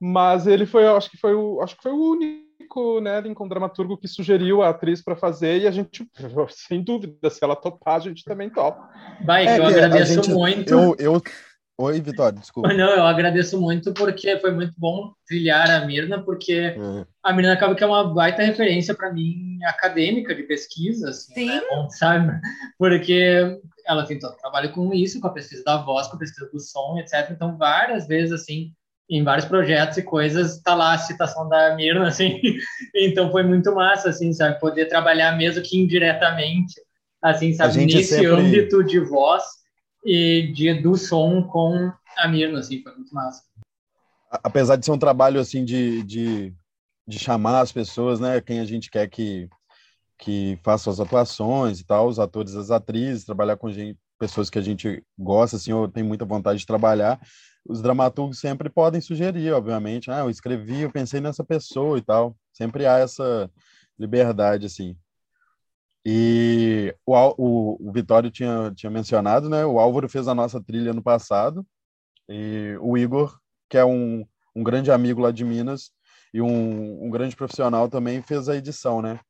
mas 0.00 0.46
ele 0.46 0.66
foi, 0.66 0.86
acho 0.86 1.10
que 1.10 1.16
foi 1.16 1.34
o, 1.34 1.60
acho 1.60 1.76
que 1.76 1.82
foi 1.82 1.92
o 1.92 2.12
único, 2.12 3.00
né, 3.00 3.20
Lincoln 3.20 3.48
dramaturgo 3.48 3.96
que 3.96 4.06
sugeriu 4.06 4.62
a 4.62 4.68
atriz 4.68 5.02
para 5.02 5.16
fazer 5.16 5.62
e 5.62 5.66
a 5.66 5.70
gente, 5.70 6.08
sem 6.50 6.82
dúvida, 6.82 7.30
se 7.30 7.42
ela 7.42 7.56
topar, 7.56 7.96
a 7.96 8.00
gente 8.00 8.24
também 8.24 8.50
topa. 8.50 8.88
Vai, 9.24 9.46
é, 9.46 9.58
eu 9.58 9.66
agradeço 9.66 10.14
gente, 10.14 10.30
muito. 10.30 10.72
Eu, 10.72 10.96
eu, 10.98 11.22
Oi, 11.80 12.00
Vitória, 12.00 12.40
desculpa. 12.40 12.74
Não, 12.74 12.90
eu 12.90 13.06
agradeço 13.06 13.60
muito 13.60 13.94
porque 13.94 14.36
foi 14.40 14.50
muito 14.50 14.72
bom 14.76 15.12
trilhar 15.24 15.70
a 15.70 15.86
Mirna, 15.86 16.20
porque 16.20 16.74
uhum. 16.76 17.06
a 17.22 17.32
Mirna 17.32 17.52
acaba 17.52 17.72
que 17.76 17.84
é 17.84 17.86
uma 17.86 18.12
baita 18.12 18.42
referência 18.42 18.96
para 18.96 19.12
mim 19.12 19.60
acadêmica 19.62 20.34
de 20.34 20.42
pesquisa, 20.42 21.10
assim, 21.10 21.34
Sim. 21.34 21.46
Né? 21.46 21.62
Bom, 21.70 21.88
sabe? 21.88 22.32
Porque 22.76 23.60
ela 23.86 24.04
tem 24.04 24.18
todo 24.18 24.36
trabalho 24.38 24.72
com 24.72 24.92
isso, 24.92 25.20
com 25.20 25.28
a 25.28 25.32
pesquisa 25.32 25.62
da 25.62 25.76
voz, 25.76 26.08
com 26.08 26.16
a 26.16 26.18
pesquisa 26.18 26.50
do 26.52 26.58
som, 26.58 26.98
etc. 26.98 27.30
Então, 27.30 27.56
várias 27.56 28.08
vezes, 28.08 28.32
assim, 28.32 28.72
em 29.08 29.22
vários 29.22 29.46
projetos 29.46 29.98
e 29.98 30.02
coisas, 30.02 30.60
tá 30.60 30.74
lá 30.74 30.94
a 30.94 30.98
citação 30.98 31.48
da 31.48 31.76
Mirna, 31.76 32.08
assim. 32.08 32.40
então, 32.92 33.30
foi 33.30 33.44
muito 33.44 33.72
massa, 33.72 34.10
assim, 34.10 34.32
sabe? 34.32 34.58
Poder 34.58 34.86
trabalhar 34.86 35.36
mesmo 35.36 35.62
que 35.62 35.78
indiretamente, 35.78 36.74
assim, 37.22 37.52
sabe? 37.52 37.86
Nesse 37.86 38.02
sempre... 38.02 38.26
âmbito 38.26 38.82
de 38.82 38.98
voz 38.98 39.44
e 40.04 40.52
de, 40.52 40.74
do 40.74 40.96
som 40.96 41.42
com 41.42 41.92
a 42.16 42.28
Mirna, 42.28 42.58
assim, 42.58 42.82
foi 42.82 42.94
muito 42.94 43.14
massa. 43.14 43.42
Apesar 44.30 44.76
de 44.76 44.84
ser 44.84 44.92
um 44.92 44.98
trabalho, 44.98 45.40
assim, 45.40 45.64
de, 45.64 46.02
de, 46.02 46.54
de 47.06 47.18
chamar 47.18 47.60
as 47.60 47.72
pessoas, 47.72 48.20
né, 48.20 48.40
quem 48.40 48.60
a 48.60 48.64
gente 48.64 48.90
quer 48.90 49.08
que, 49.08 49.48
que 50.18 50.58
faça 50.62 50.90
as 50.90 51.00
atuações 51.00 51.80
e 51.80 51.84
tal, 51.84 52.08
os 52.08 52.18
atores 52.18 52.54
as 52.54 52.70
atrizes, 52.70 53.24
trabalhar 53.24 53.56
com 53.56 53.70
gente, 53.70 53.98
pessoas 54.18 54.50
que 54.50 54.58
a 54.58 54.62
gente 54.62 55.02
gosta, 55.18 55.56
assim, 55.56 55.72
ou 55.72 55.88
tem 55.88 56.02
muita 56.02 56.24
vontade 56.24 56.58
de 56.58 56.66
trabalhar, 56.66 57.20
os 57.66 57.80
dramaturgos 57.80 58.40
sempre 58.40 58.68
podem 58.68 59.00
sugerir, 59.00 59.52
obviamente, 59.52 60.10
ah, 60.10 60.20
eu 60.20 60.30
escrevi, 60.30 60.82
eu 60.82 60.90
pensei 60.90 61.20
nessa 61.20 61.44
pessoa 61.44 61.98
e 61.98 62.02
tal, 62.02 62.36
sempre 62.52 62.86
há 62.86 62.98
essa 62.98 63.50
liberdade, 63.98 64.66
assim. 64.66 64.96
E 66.10 66.94
o, 67.04 67.14
o, 67.36 67.88
o 67.88 67.92
Vitório 67.92 68.30
tinha, 68.30 68.72
tinha 68.74 68.88
mencionado, 68.88 69.50
né? 69.50 69.66
O 69.66 69.78
Álvaro 69.78 70.08
fez 70.08 70.26
a 70.26 70.34
nossa 70.34 70.58
trilha 70.58 70.94
no 70.94 71.02
passado. 71.02 71.66
E 72.26 72.78
o 72.80 72.96
Igor, 72.96 73.38
que 73.68 73.76
é 73.76 73.84
um, 73.84 74.24
um 74.56 74.62
grande 74.62 74.90
amigo 74.90 75.20
lá 75.20 75.30
de 75.30 75.44
Minas 75.44 75.90
e 76.32 76.40
um, 76.40 77.04
um 77.04 77.10
grande 77.10 77.36
profissional 77.36 77.90
também, 77.90 78.22
fez 78.22 78.48
a 78.48 78.56
edição, 78.56 79.02
né? 79.02 79.20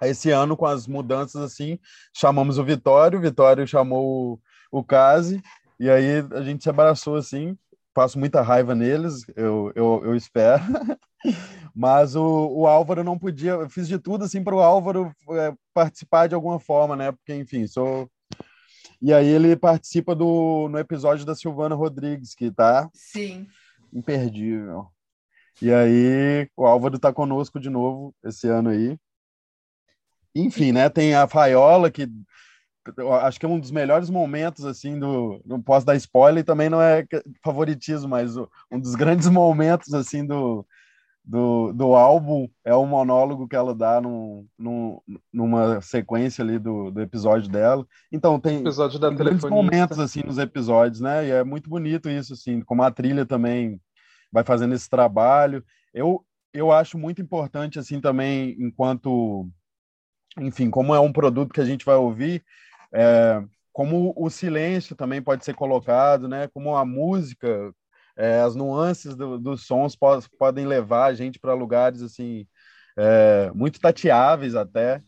Esse 0.00 0.30
ano, 0.30 0.56
com 0.56 0.64
as 0.64 0.86
mudanças 0.86 1.42
assim, 1.42 1.78
chamamos 2.14 2.56
o 2.56 2.64
Vitório, 2.64 3.18
o 3.18 3.22
Vitório 3.22 3.66
chamou 3.66 4.40
o, 4.72 4.78
o 4.78 4.82
Case, 4.82 5.42
e 5.78 5.90
aí 5.90 6.24
a 6.32 6.40
gente 6.40 6.62
se 6.62 6.70
abraçou 6.70 7.16
assim. 7.16 7.58
Passo 7.94 8.18
muita 8.18 8.42
raiva 8.42 8.74
neles, 8.74 9.24
eu, 9.36 9.72
eu, 9.74 10.02
eu 10.04 10.16
espero. 10.16 10.62
Mas 11.74 12.14
o, 12.16 12.48
o 12.48 12.66
Álvaro 12.66 13.04
não 13.04 13.18
podia, 13.18 13.52
eu 13.52 13.70
fiz 13.70 13.88
de 13.88 13.98
tudo 13.98 14.24
assim 14.24 14.42
para 14.42 14.54
o 14.54 14.60
Álvaro 14.60 15.14
é, 15.30 15.54
participar 15.72 16.28
de 16.28 16.34
alguma 16.34 16.58
forma, 16.58 16.96
né? 16.96 17.12
Porque, 17.12 17.34
enfim, 17.34 17.66
sou. 17.66 18.10
E 19.00 19.12
aí 19.12 19.26
ele 19.26 19.56
participa 19.56 20.14
do, 20.14 20.68
no 20.68 20.78
episódio 20.78 21.24
da 21.24 21.34
Silvana 21.34 21.74
Rodrigues, 21.74 22.34
que 22.34 22.50
tá 22.50 22.90
Sim. 22.92 23.46
imperdível. 23.92 24.88
E 25.62 25.72
aí 25.72 26.48
o 26.56 26.66
Álvaro 26.66 26.98
tá 26.98 27.12
conosco 27.12 27.60
de 27.60 27.70
novo 27.70 28.14
esse 28.24 28.48
ano 28.48 28.70
aí. 28.70 28.98
Enfim, 30.34 30.72
né? 30.72 30.88
Tem 30.88 31.14
a 31.14 31.28
Faiola, 31.28 31.90
que 31.90 32.08
acho 33.22 33.38
que 33.38 33.46
é 33.46 33.48
um 33.48 33.58
dos 33.58 33.70
melhores 33.70 34.10
momentos, 34.10 34.64
assim, 34.64 34.98
do. 34.98 35.40
Não 35.44 35.60
posso 35.60 35.86
dar 35.86 35.96
spoiler, 35.96 36.44
também 36.44 36.68
não 36.68 36.80
é 36.80 37.06
favoritismo, 37.42 38.08
mas 38.08 38.36
um 38.36 38.80
dos 38.80 38.94
grandes 38.94 39.28
momentos, 39.30 39.92
assim, 39.94 40.26
do, 40.26 40.66
do, 41.24 41.72
do 41.72 41.94
álbum 41.94 42.46
é 42.64 42.74
o 42.74 42.84
monólogo 42.84 43.48
que 43.48 43.56
ela 43.56 43.74
dá 43.74 44.00
num, 44.00 44.46
num, 44.58 45.00
numa 45.32 45.80
sequência 45.80 46.44
ali 46.44 46.58
do, 46.58 46.90
do 46.90 47.00
episódio 47.00 47.48
dela. 47.48 47.86
Então 48.12 48.38
tem, 48.38 48.58
episódio 48.58 49.00
tem 49.00 49.14
grandes 49.14 49.44
momentos 49.48 49.98
assim 49.98 50.22
nos 50.24 50.36
episódios, 50.36 51.00
né? 51.00 51.26
E 51.26 51.30
é 51.30 51.42
muito 51.42 51.70
bonito 51.70 52.10
isso, 52.10 52.34
assim, 52.34 52.60
como 52.60 52.82
a 52.82 52.90
trilha 52.90 53.24
também 53.24 53.80
vai 54.30 54.44
fazendo 54.44 54.74
esse 54.74 54.90
trabalho. 54.90 55.64
Eu, 55.94 56.22
eu 56.52 56.70
acho 56.70 56.98
muito 56.98 57.22
importante, 57.22 57.78
assim, 57.78 58.00
também, 58.00 58.54
enquanto, 58.58 59.48
enfim, 60.38 60.68
como 60.68 60.94
é 60.94 61.00
um 61.00 61.12
produto 61.12 61.54
que 61.54 61.60
a 61.60 61.64
gente 61.64 61.86
vai 61.86 61.96
ouvir, 61.96 62.44
é, 62.94 63.42
como 63.72 64.14
o 64.16 64.30
silêncio 64.30 64.94
também 64.94 65.20
pode 65.20 65.44
ser 65.44 65.54
colocado, 65.54 66.28
né? 66.28 66.48
Como 66.48 66.76
a 66.76 66.84
música 66.84 67.74
é, 68.16 68.40
as 68.40 68.54
nuances 68.54 69.16
do, 69.16 69.38
dos 69.38 69.66
sons 69.66 69.96
po 69.96 70.06
podem 70.38 70.66
levar 70.66 71.06
a 71.06 71.14
gente 71.14 71.38
para 71.40 71.54
lugares 71.54 72.00
assim 72.00 72.46
é, 72.96 73.50
muito 73.52 73.80
tateáveis 73.80 74.54
até. 74.54 75.02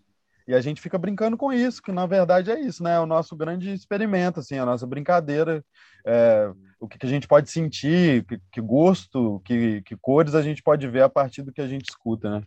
E 0.49 0.55
a 0.55 0.61
gente 0.61 0.81
fica 0.81 0.97
brincando 0.97 1.37
com 1.37 1.53
isso 1.53 1.83
que 1.83 1.93
na 1.93 2.07
verdade 2.07 2.51
é 2.51 2.61
isso 2.61 2.83
né? 2.83 2.95
É 2.95 3.01
o 3.01 3.07
nosso 3.07 3.37
grande 3.37 3.73
experimento 3.73 4.41
assim 4.41 4.59
a 4.59 4.67
nossa 4.67 4.87
brincadeira 4.87 5.65
é, 6.05 6.53
o 6.81 6.89
que, 6.89 6.99
que, 6.99 7.07
a 7.07 7.09
gente 7.09 7.27
pode 7.27 7.51
sentir 7.51 8.25
que, 8.27 8.41
que 8.53 8.61
gosto 8.61 9.41
que, 9.45 9.83
que 9.83 9.97
cores 9.97 10.37
a 10.37 10.43
gente 10.43 10.63
pode 10.63 10.87
ver 10.89 11.03
a 11.03 11.09
partir 11.09 11.43
do 11.43 11.53
que 11.53 11.61
a 11.61 11.67
gente 11.67 11.89
escuta 11.89 12.31
né 12.31 12.43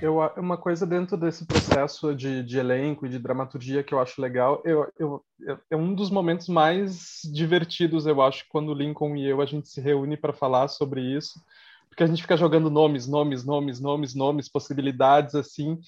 eu, 0.00 0.18
uma 0.36 0.56
coisa 0.56 0.86
dentro 0.86 1.16
desse 1.16 1.46
processo 1.46 2.14
de, 2.14 2.42
de 2.42 2.58
elenco 2.58 3.06
e 3.06 3.08
de 3.08 3.18
dramaturgia 3.18 3.82
que 3.82 3.94
eu 3.94 4.00
acho 4.00 4.20
legal, 4.20 4.62
eu, 4.64 4.92
eu, 4.98 5.24
é 5.70 5.76
um 5.76 5.94
dos 5.94 6.10
momentos 6.10 6.48
mais 6.48 7.20
divertidos, 7.32 8.06
eu 8.06 8.20
acho, 8.22 8.44
quando 8.48 8.74
Lincoln 8.74 9.16
e 9.16 9.26
eu 9.28 9.40
a 9.40 9.46
gente 9.46 9.68
se 9.68 9.80
reúne 9.80 10.16
para 10.16 10.32
falar 10.32 10.68
sobre 10.68 11.00
isso, 11.00 11.40
porque 11.88 12.02
a 12.02 12.06
gente 12.06 12.22
fica 12.22 12.36
jogando 12.36 12.70
nomes, 12.70 13.06
nomes, 13.06 13.44
nomes, 13.44 13.80
nomes, 13.80 14.14
nomes, 14.14 14.48
possibilidades 14.48 15.34
assim. 15.34 15.78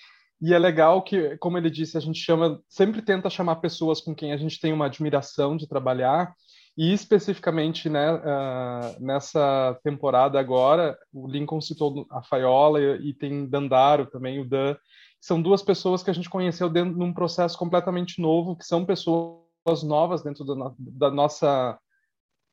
E 0.40 0.52
é 0.52 0.58
legal 0.58 1.02
que, 1.02 1.36
como 1.38 1.56
ele 1.56 1.70
disse, 1.70 1.96
a 1.96 2.00
gente 2.00 2.18
chama, 2.18 2.60
sempre 2.68 3.00
tenta 3.00 3.30
chamar 3.30 3.56
pessoas 3.56 4.00
com 4.00 4.14
quem 4.14 4.32
a 4.32 4.36
gente 4.36 4.60
tem 4.60 4.72
uma 4.72 4.86
admiração 4.86 5.56
de 5.56 5.66
trabalhar 5.66 6.34
e 6.76 6.92
especificamente 6.92 7.88
né, 7.88 8.14
uh, 8.14 9.00
nessa 9.00 9.78
temporada 9.84 10.40
agora, 10.40 10.98
o 11.12 11.28
Lincoln 11.28 11.60
citou 11.60 12.06
a 12.10 12.22
Faiola 12.22 12.80
e, 12.80 13.10
e, 13.10 13.14
tem 13.14 13.46
Dandaro 13.48 14.06
também, 14.06 14.40
o 14.40 14.44
Dan. 14.44 14.76
São 15.20 15.40
duas 15.40 15.62
pessoas 15.62 16.02
que 16.02 16.10
a 16.10 16.12
gente 16.12 16.28
conheceu 16.28 16.68
dentro 16.68 16.94
de 16.94 17.02
um 17.02 17.14
processo 17.14 17.56
completamente 17.56 18.20
novo, 18.20 18.56
que 18.56 18.64
são 18.64 18.84
pessoas 18.84 19.82
novas 19.84 20.22
dentro 20.22 20.44
da, 20.44 21.10
nossa 21.10 21.78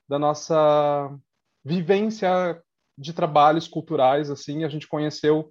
da 0.07 0.19
nossa 0.19 1.13
vivência 1.65 2.62
de 2.97 3.13
trabalhos 3.13 3.67
culturais. 3.67 4.29
Assim, 4.29 4.63
a 4.63 4.69
gente 4.69 4.88
conheceu 4.88 5.49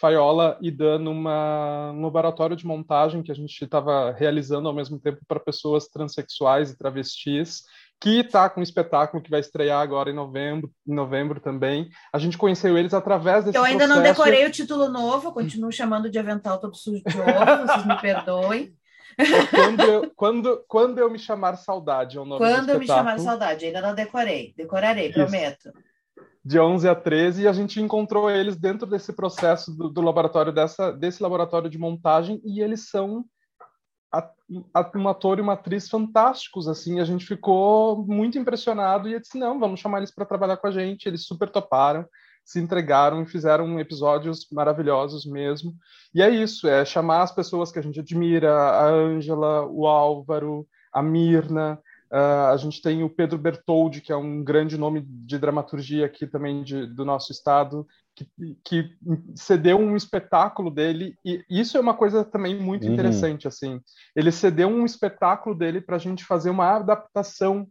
Faiola 0.00 0.58
e 0.60 0.70
Dan 0.70 0.98
numa, 0.98 1.92
num 1.92 2.04
laboratório 2.04 2.56
de 2.56 2.66
montagem 2.66 3.22
que 3.22 3.32
a 3.32 3.34
gente 3.34 3.62
estava 3.62 4.12
realizando 4.12 4.68
ao 4.68 4.74
mesmo 4.74 4.98
tempo 4.98 5.20
para 5.26 5.40
pessoas 5.40 5.86
transexuais 5.88 6.70
e 6.70 6.78
travestis 6.78 7.62
que 8.00 8.20
está 8.20 8.48
com 8.48 8.60
um 8.60 8.62
espetáculo 8.62 9.22
que 9.22 9.30
vai 9.30 9.40
estrear 9.40 9.80
agora 9.80 10.10
em 10.10 10.14
novembro, 10.14 10.70
em 10.86 10.94
novembro 10.94 11.40
também. 11.40 11.88
A 12.12 12.18
gente 12.18 12.36
conheceu 12.36 12.76
eles 12.76 12.92
através 12.92 13.44
desse 13.44 13.56
Eu 13.56 13.64
ainda 13.64 13.86
processo. 13.86 13.96
não 13.96 14.02
decorei 14.02 14.46
o 14.46 14.50
título 14.50 14.88
novo, 14.88 15.32
continuo 15.32 15.72
chamando 15.72 16.10
de 16.10 16.18
Avental 16.18 16.58
Todo 16.58 16.76
Sujo 16.76 17.02
de 17.04 17.18
Ovo, 17.18 17.66
vocês 17.66 17.86
me 17.86 18.00
perdoem. 18.00 18.74
Quando 19.50 19.80
eu, 19.80 20.12
quando, 20.14 20.64
quando 20.68 20.98
eu 20.98 21.10
me 21.10 21.18
chamar 21.18 21.56
saudade, 21.56 22.18
é 22.18 22.20
o 22.20 22.24
nome 22.26 22.38
Quando 22.38 22.68
eu 22.68 22.78
me 22.78 22.86
chamar 22.86 23.18
saudade, 23.18 23.64
ainda 23.64 23.80
não 23.80 23.94
decorei. 23.94 24.52
Decorarei, 24.56 25.06
Isso. 25.06 25.14
prometo. 25.14 25.72
De 26.44 26.60
11 26.60 26.88
a 26.88 26.94
13, 26.94 27.42
e 27.42 27.48
a 27.48 27.52
gente 27.52 27.80
encontrou 27.80 28.30
eles 28.30 28.56
dentro 28.56 28.86
desse 28.86 29.12
processo 29.14 29.74
do, 29.74 29.88
do 29.88 30.00
laboratório, 30.02 30.52
dessa, 30.52 30.92
desse 30.92 31.22
laboratório 31.22 31.70
de 31.70 31.78
montagem, 31.78 32.40
e 32.44 32.60
eles 32.60 32.88
são 32.88 33.24
um 34.94 35.08
ator 35.08 35.38
e 35.38 35.42
uma 35.42 35.54
atriz 35.54 35.88
fantásticos, 35.88 36.68
assim, 36.68 37.00
a 37.00 37.04
gente 37.04 37.26
ficou 37.26 38.06
muito 38.06 38.38
impressionado 38.38 39.08
e 39.08 39.14
eu 39.14 39.20
disse, 39.20 39.38
não, 39.38 39.58
vamos 39.58 39.80
chamar 39.80 39.98
eles 39.98 40.14
para 40.14 40.24
trabalhar 40.24 40.56
com 40.56 40.66
a 40.66 40.70
gente, 40.70 41.06
eles 41.06 41.24
super 41.24 41.50
toparam, 41.50 42.06
se 42.44 42.60
entregaram 42.60 43.22
e 43.22 43.26
fizeram 43.26 43.80
episódios 43.80 44.46
maravilhosos 44.52 45.26
mesmo, 45.26 45.74
e 46.14 46.22
é 46.22 46.30
isso, 46.30 46.68
é 46.68 46.84
chamar 46.84 47.22
as 47.22 47.32
pessoas 47.32 47.72
que 47.72 47.78
a 47.78 47.82
gente 47.82 47.98
admira, 47.98 48.54
a 48.54 48.88
Ângela, 48.88 49.66
o 49.66 49.86
Álvaro, 49.86 50.66
a 50.92 51.02
Mirna, 51.02 51.80
Uh, 52.08 52.52
a 52.52 52.56
gente 52.56 52.80
tem 52.80 53.02
o 53.02 53.10
Pedro 53.10 53.36
Bertoldi, 53.36 54.00
que 54.00 54.12
é 54.12 54.16
um 54.16 54.42
grande 54.42 54.78
nome 54.78 55.00
de 55.04 55.38
dramaturgia 55.38 56.06
aqui 56.06 56.24
também 56.24 56.62
de, 56.62 56.86
do 56.86 57.04
nosso 57.04 57.32
estado, 57.32 57.84
que, 58.16 58.56
que, 58.64 58.96
cedeu 59.36 59.78
um 59.78 59.94
espetáculo 59.94 60.70
dele, 60.70 61.14
e 61.24 61.44
isso 61.48 61.76
é 61.76 61.80
uma 61.80 61.94
coisa 61.94 62.24
também 62.24 62.58
muito 62.58 62.86
uhum. 62.86 62.94
interessante, 62.94 63.46
assim. 63.46 63.80
Ele 64.14 64.32
cedeu 64.32 64.68
um 64.68 64.84
espetáculo 64.84 65.54
dele 65.54 65.80
para 65.80 65.96
a 65.96 65.98
gente 65.98 66.24
fazer 66.24 66.48
uma 66.50 66.76
adaptação 66.76 67.68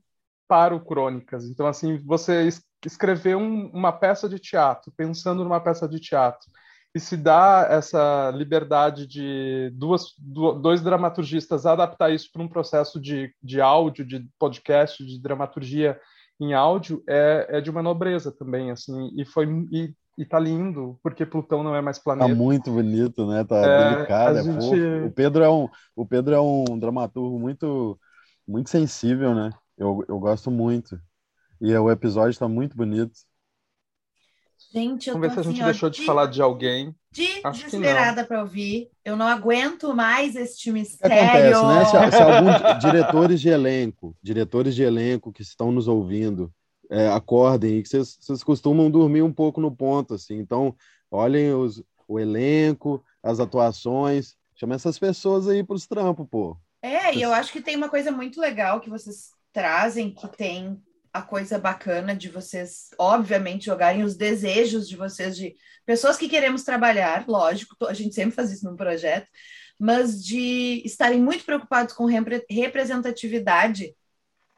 para 0.47 0.75
o 0.75 0.85
Crônicas. 0.85 1.45
Então, 1.45 1.65
assim, 1.65 1.97
você 1.97 2.47
escrever 2.85 3.35
um, 3.35 3.67
uma 3.69 3.91
peça 3.91 4.29
de 4.29 4.37
teatro, 4.37 4.93
pensando 4.95 5.43
numa 5.43 5.59
peça 5.59 5.87
de 5.87 5.99
teatro, 5.99 6.47
e 6.93 6.99
se 6.99 7.17
dá 7.17 7.67
essa 7.69 8.31
liberdade 8.31 9.05
de 9.05 9.69
duas, 9.73 10.13
dois 10.17 10.81
dramaturgistas 10.81 11.65
adaptar 11.65 12.13
isso 12.13 12.31
para 12.31 12.41
um 12.41 12.47
processo 12.47 13.01
de, 13.01 13.33
de 13.43 13.59
áudio, 13.59 14.05
de 14.05 14.25
podcast, 14.39 15.05
de 15.05 15.19
dramaturgia 15.19 15.99
em 16.39 16.53
áudio, 16.53 17.03
é, 17.07 17.47
é 17.49 17.61
de 17.61 17.69
uma 17.69 17.83
nobreza 17.83 18.31
também, 18.31 18.71
assim, 18.71 19.11
e 19.17 19.25
foi 19.25 19.45
e, 19.71 19.93
e 20.17 20.25
tá 20.25 20.39
lindo, 20.39 20.97
porque 21.03 21.25
Plutão 21.25 21.61
não 21.63 21.75
é 21.75 21.81
mais 21.81 21.99
planeta. 21.99 22.29
Tá 22.29 22.35
muito 22.35 22.71
bonito, 22.71 23.27
né? 23.27 23.43
Tá 23.43 23.57
é, 23.57 23.95
delicado, 23.95 24.37
é 24.37 24.43
gente... 24.43 24.61
fofo. 24.61 25.05
O 25.05 25.11
Pedro 25.11 25.43
é 25.43 25.49
um, 25.49 25.69
o 25.95 26.05
Pedro 26.05 26.33
é 26.33 26.41
um 26.41 26.79
dramaturgo 26.79 27.37
muito, 27.37 27.99
muito 28.47 28.69
sensível, 28.69 29.35
né? 29.35 29.51
Eu, 29.77 30.03
eu 30.07 30.17
gosto 30.19 30.49
muito. 30.49 30.99
E 31.59 31.73
o 31.75 31.91
episódio 31.91 32.31
está 32.31 32.47
muito 32.47 32.75
bonito. 32.75 33.13
Gente, 34.71 35.07
eu 35.07 35.13
Vamos 35.13 35.29
ver 35.29 35.33
se 35.33 35.39
a 35.39 35.43
gente 35.43 35.61
assim, 35.61 35.71
deixou 35.71 35.89
de, 35.89 35.99
de 35.99 36.05
falar 36.05 36.27
de 36.27 36.41
alguém. 36.41 36.95
desesperada 37.11 38.25
para 38.25 38.41
ouvir. 38.41 38.89
Eu 39.03 39.15
não 39.15 39.27
aguento 39.27 39.93
mais 39.93 40.35
este 40.35 40.71
mistério. 40.71 41.57
Acontece, 41.57 41.95
né? 41.95 42.11
Se, 42.11 42.17
se 42.17 42.23
alguns 42.23 42.79
diretores 42.79 43.41
de 43.41 43.49
elenco, 43.49 44.15
diretores 44.21 44.75
de 44.75 44.83
elenco 44.83 45.31
que 45.31 45.41
estão 45.41 45.71
nos 45.71 45.87
ouvindo, 45.87 46.51
é, 46.89 47.07
acordem, 47.09 47.81
que 47.81 47.89
vocês, 47.89 48.17
vocês 48.19 48.43
costumam 48.43 48.91
dormir 48.91 49.21
um 49.21 49.33
pouco 49.33 49.61
no 49.61 49.75
ponto, 49.75 50.13
assim. 50.13 50.37
Então, 50.37 50.75
olhem 51.09 51.53
os, 51.53 51.83
o 52.07 52.19
elenco, 52.19 53.03
as 53.23 53.39
atuações, 53.39 54.35
chama 54.55 54.75
essas 54.75 54.97
pessoas 54.99 55.47
aí 55.47 55.63
para 55.63 55.75
os 55.75 55.87
trampos, 55.87 56.27
pô. 56.29 56.57
É, 56.81 57.15
e 57.15 57.21
eu 57.21 57.33
acho 57.33 57.51
que 57.51 57.61
tem 57.61 57.75
uma 57.75 57.89
coisa 57.89 58.11
muito 58.11 58.39
legal 58.39 58.79
que 58.79 58.89
vocês 58.89 59.29
trazem, 59.51 60.13
que 60.13 60.27
tem 60.27 60.79
a 61.11 61.21
coisa 61.21 61.57
bacana 61.57 62.13
de 62.13 62.29
vocês, 62.29 62.89
obviamente, 62.99 63.65
jogarem 63.65 64.03
os 64.03 64.17
desejos 64.17 64.87
de 64.87 64.97
vocês, 64.97 65.35
de 65.37 65.55
pessoas 65.85 66.17
que 66.17 66.27
queremos 66.27 66.63
trabalhar, 66.63 67.25
lógico, 67.27 67.73
a 67.85 67.93
gente 67.93 68.13
sempre 68.13 68.35
faz 68.35 68.51
isso 68.51 68.69
num 68.69 68.75
projeto, 68.75 69.27
mas 69.79 70.23
de 70.23 70.81
estarem 70.85 71.21
muito 71.21 71.45
preocupados 71.45 71.93
com 71.93 72.05
representatividade 72.05 73.95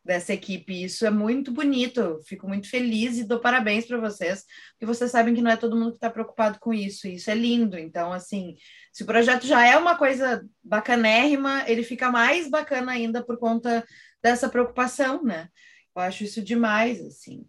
dessa 0.07 0.33
equipe. 0.33 0.83
Isso 0.83 1.05
é 1.05 1.11
muito 1.11 1.51
bonito. 1.51 2.21
Fico 2.25 2.47
muito 2.47 2.69
feliz 2.69 3.17
e 3.17 3.25
dou 3.25 3.39
parabéns 3.39 3.85
para 3.85 3.99
vocês, 3.99 4.45
porque 4.71 4.85
vocês 4.85 5.11
sabem 5.11 5.35
que 5.35 5.41
não 5.41 5.51
é 5.51 5.57
todo 5.57 5.75
mundo 5.75 5.91
que 5.91 5.97
está 5.97 6.09
preocupado 6.09 6.57
com 6.59 6.73
isso. 6.73 7.07
E 7.07 7.15
isso 7.15 7.29
é 7.29 7.35
lindo. 7.35 7.77
Então, 7.77 8.13
assim, 8.13 8.55
se 8.93 9.03
o 9.03 9.05
projeto 9.05 9.45
já 9.45 9.67
é 9.67 9.77
uma 9.77 9.97
coisa 9.97 10.43
bacanérrima, 10.63 11.65
ele 11.67 11.83
fica 11.83 12.09
mais 12.09 12.49
bacana 12.49 12.93
ainda 12.93 13.21
por 13.21 13.37
conta 13.37 13.85
dessa 14.23 14.49
preocupação, 14.49 15.21
né? 15.21 15.49
Eu 15.93 16.01
acho 16.01 16.23
isso 16.23 16.41
demais, 16.41 17.01
assim. 17.01 17.45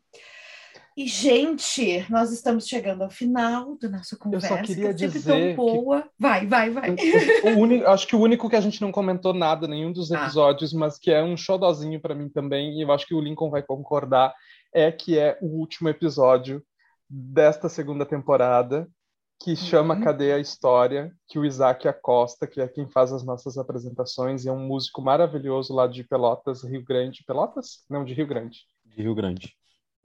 E, 0.99 1.07
gente, 1.07 2.05
nós 2.11 2.33
estamos 2.33 2.67
chegando 2.67 3.05
ao 3.05 3.09
final 3.09 3.79
da 3.79 3.89
nossa 3.89 4.17
conversa. 4.17 4.55
Eu 4.55 4.57
só 4.57 4.63
queria 4.65 4.89
que 4.89 5.07
dizer. 5.07 5.55
Tão 5.55 5.65
boa. 5.65 6.03
Que... 6.03 6.09
Vai, 6.19 6.45
vai, 6.45 6.71
vai. 6.71 6.91
O, 6.91 7.51
o 7.51 7.59
único, 7.61 7.87
acho 7.87 8.05
que 8.05 8.17
o 8.17 8.21
único 8.21 8.51
que 8.51 8.57
a 8.57 8.61
gente 8.61 8.81
não 8.81 8.91
comentou 8.91 9.33
nada, 9.33 9.69
nenhum 9.69 9.93
dos 9.93 10.11
ah. 10.11 10.21
episódios, 10.21 10.75
ah. 10.75 10.79
mas 10.79 10.99
que 10.99 11.13
é 11.13 11.23
um 11.23 11.37
xodozinho 11.37 12.01
para 12.01 12.17
mim 12.17 12.29
também, 12.29 12.77
e 12.77 12.83
eu 12.83 12.91
acho 12.91 13.07
que 13.07 13.15
o 13.15 13.21
Lincoln 13.21 13.49
vai 13.49 13.63
concordar, 13.63 14.35
é 14.75 14.91
que 14.91 15.17
é 15.17 15.39
o 15.41 15.47
último 15.47 15.89
episódio 15.89 16.65
desta 17.09 17.69
segunda 17.69 18.05
temporada, 18.05 18.89
que 19.41 19.55
chama 19.55 19.95
uhum. 19.95 20.01
Cadê 20.01 20.33
a 20.33 20.41
História, 20.41 21.13
que 21.29 21.39
o 21.39 21.45
Isaac 21.45 21.87
Acosta, 21.87 22.45
que 22.45 22.61
é 22.61 22.67
quem 22.67 22.89
faz 22.89 23.13
as 23.13 23.25
nossas 23.25 23.57
apresentações, 23.57 24.45
e 24.45 24.49
é 24.49 24.53
um 24.53 24.67
músico 24.67 25.01
maravilhoso 25.01 25.73
lá 25.73 25.87
de 25.87 26.03
Pelotas, 26.03 26.65
Rio 26.65 26.85
Grande. 26.85 27.23
Pelotas? 27.25 27.85
Não, 27.89 28.05
de 28.05 28.15
Rio 28.15 28.27
Grande. 28.27 28.63
De 28.85 29.01
Rio 29.01 29.15
Grande. 29.15 29.57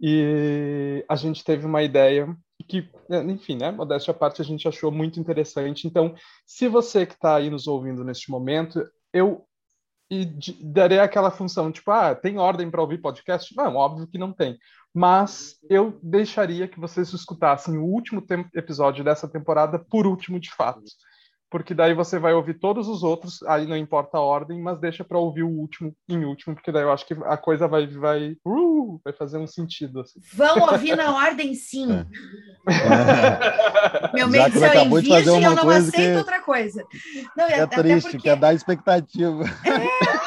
E 0.05 1.05
a 1.07 1.15
gente 1.15 1.45
teve 1.45 1.65
uma 1.65 1.81
ideia 1.81 2.35
que, 2.67 2.89
enfim, 3.25 3.55
né, 3.55 3.71
modéstia 3.71 4.11
à 4.11 4.13
parte, 4.13 4.41
a 4.41 4.45
gente 4.45 4.67
achou 4.67 4.91
muito 4.91 5.17
interessante. 5.17 5.87
Então, 5.87 6.13
se 6.45 6.67
você 6.67 7.05
que 7.05 7.13
está 7.13 7.37
aí 7.37 7.49
nos 7.49 7.67
ouvindo 7.67 8.03
neste 8.03 8.29
momento, 8.29 8.85
eu 9.13 9.45
darei 10.61 10.99
aquela 10.99 11.31
função, 11.31 11.71
tipo, 11.71 11.89
ah, 11.89 12.13
tem 12.13 12.37
ordem 12.37 12.69
para 12.69 12.81
ouvir 12.81 12.97
podcast? 12.97 13.55
Não, 13.55 13.77
óbvio 13.77 14.05
que 14.05 14.17
não 14.17 14.33
tem. 14.33 14.57
Mas 14.93 15.57
eu 15.69 15.97
deixaria 16.03 16.67
que 16.67 16.81
vocês 16.81 17.13
escutassem 17.13 17.77
o 17.77 17.85
último 17.85 18.21
episódio 18.53 19.05
dessa 19.05 19.27
temporada 19.27 19.79
por 19.79 20.05
último 20.05 20.37
de 20.37 20.51
fato 20.51 20.83
porque 21.53 21.75
daí 21.75 21.93
você 21.93 22.17
vai 22.17 22.33
ouvir 22.33 22.55
todos 22.55 22.87
os 22.87 23.03
outros, 23.03 23.43
aí 23.43 23.67
não 23.67 23.77
importa 23.77 24.17
a 24.17 24.21
ordem, 24.21 24.59
mas 24.59 24.79
deixa 24.79 25.03
para 25.03 25.19
ouvir 25.19 25.43
o 25.43 25.51
último 25.51 25.95
em 26.09 26.25
último, 26.25 26.55
porque 26.55 26.71
daí 26.71 26.81
eu 26.81 26.91
acho 26.91 27.05
que 27.05 27.13
a 27.25 27.37
coisa 27.37 27.67
vai 27.67 27.85
vai, 27.85 28.35
uh, 28.43 28.99
vai 29.03 29.13
fazer 29.13 29.37
um 29.37 29.45
sentido. 29.45 30.01
Assim. 30.01 30.19
Vão 30.33 30.61
ouvir 30.71 30.97
na 30.97 31.15
ordem, 31.15 31.53
sim. 31.53 31.91
É. 31.91 32.07
Meu 34.15 34.27
medo 34.33 34.65
é 34.65 34.77
eu 34.77 34.81
invisto 34.85 35.13
e 35.13 35.43
eu 35.43 35.55
não 35.55 35.69
aceito 35.69 35.93
que... 35.93 36.17
outra 36.17 36.41
coisa. 36.41 36.83
Não, 37.37 37.45
é 37.45 37.67
triste, 37.67 38.13
porque... 38.13 38.29
quer 38.29 38.35
dar 38.35 38.55
expectativa. 38.55 39.43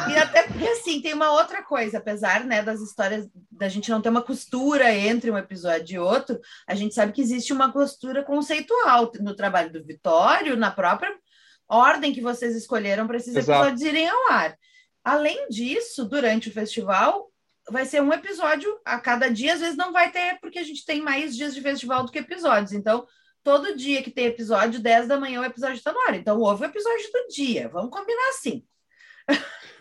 É, 0.07 0.11
e 0.11 0.19
até 0.19 0.43
porque 0.45 0.69
assim, 0.69 1.01
tem 1.01 1.13
uma 1.13 1.33
outra 1.33 1.63
coisa, 1.63 1.99
apesar 1.99 2.45
né, 2.45 2.63
das 2.63 2.81
histórias 2.81 3.27
da 3.51 3.69
gente 3.69 3.91
não 3.91 4.01
ter 4.01 4.09
uma 4.09 4.23
costura 4.23 4.95
entre 4.95 5.31
um 5.31 5.39
episódio 5.39 5.97
e 5.97 5.99
outro, 5.99 6.39
a 6.69 6.75
gente 6.75 6.95
sabe 6.95 7.13
que 7.13 7.21
existe 7.21 7.53
uma 7.53 7.73
costura 7.73 8.23
conceitual 8.23 9.11
no 9.21 9.35
trabalho 9.35 9.73
do 9.73 9.85
Vitório, 9.85 10.57
na 10.57 10.71
própria 10.71 11.16
ordem 11.69 12.13
que 12.13 12.21
vocês 12.21 12.55
escolheram 12.55 13.07
para 13.07 13.17
esses 13.17 13.35
Exato. 13.35 13.61
episódios 13.61 13.83
irem 13.83 14.09
ao 14.09 14.31
ar. 14.31 14.59
Além 15.05 15.49
disso, 15.49 16.05
durante 16.05 16.49
o 16.49 16.53
festival, 16.53 17.31
vai 17.71 17.85
ser 17.85 18.03
um 18.03 18.13
episódio 18.13 18.79
a 18.85 18.99
cada 18.99 19.29
dia, 19.29 19.55
às 19.55 19.61
vezes 19.61 19.77
não 19.77 19.93
vai 19.93 20.11
ter, 20.11 20.39
porque 20.41 20.59
a 20.59 20.65
gente 20.65 20.85
tem 20.85 21.01
mais 21.01 21.37
dias 21.37 21.55
de 21.55 21.61
festival 21.61 22.05
do 22.05 22.13
que 22.13 22.19
episódios. 22.19 22.73
Então, 22.73 23.07
todo 23.43 23.77
dia 23.77 24.03
que 24.03 24.11
tem 24.11 24.27
episódio, 24.27 24.81
10 24.81 25.09
da 25.09 25.19
manhã, 25.19 25.41
o 25.41 25.45
episódio 25.45 25.77
está 25.77 25.93
no 25.93 26.01
ar. 26.01 26.15
Então, 26.15 26.41
houve 26.41 26.65
o 26.65 26.67
episódio 26.67 27.11
do 27.13 27.29
dia. 27.29 27.69
Vamos 27.69 27.91
combinar 27.91 28.29
assim. 28.31 28.65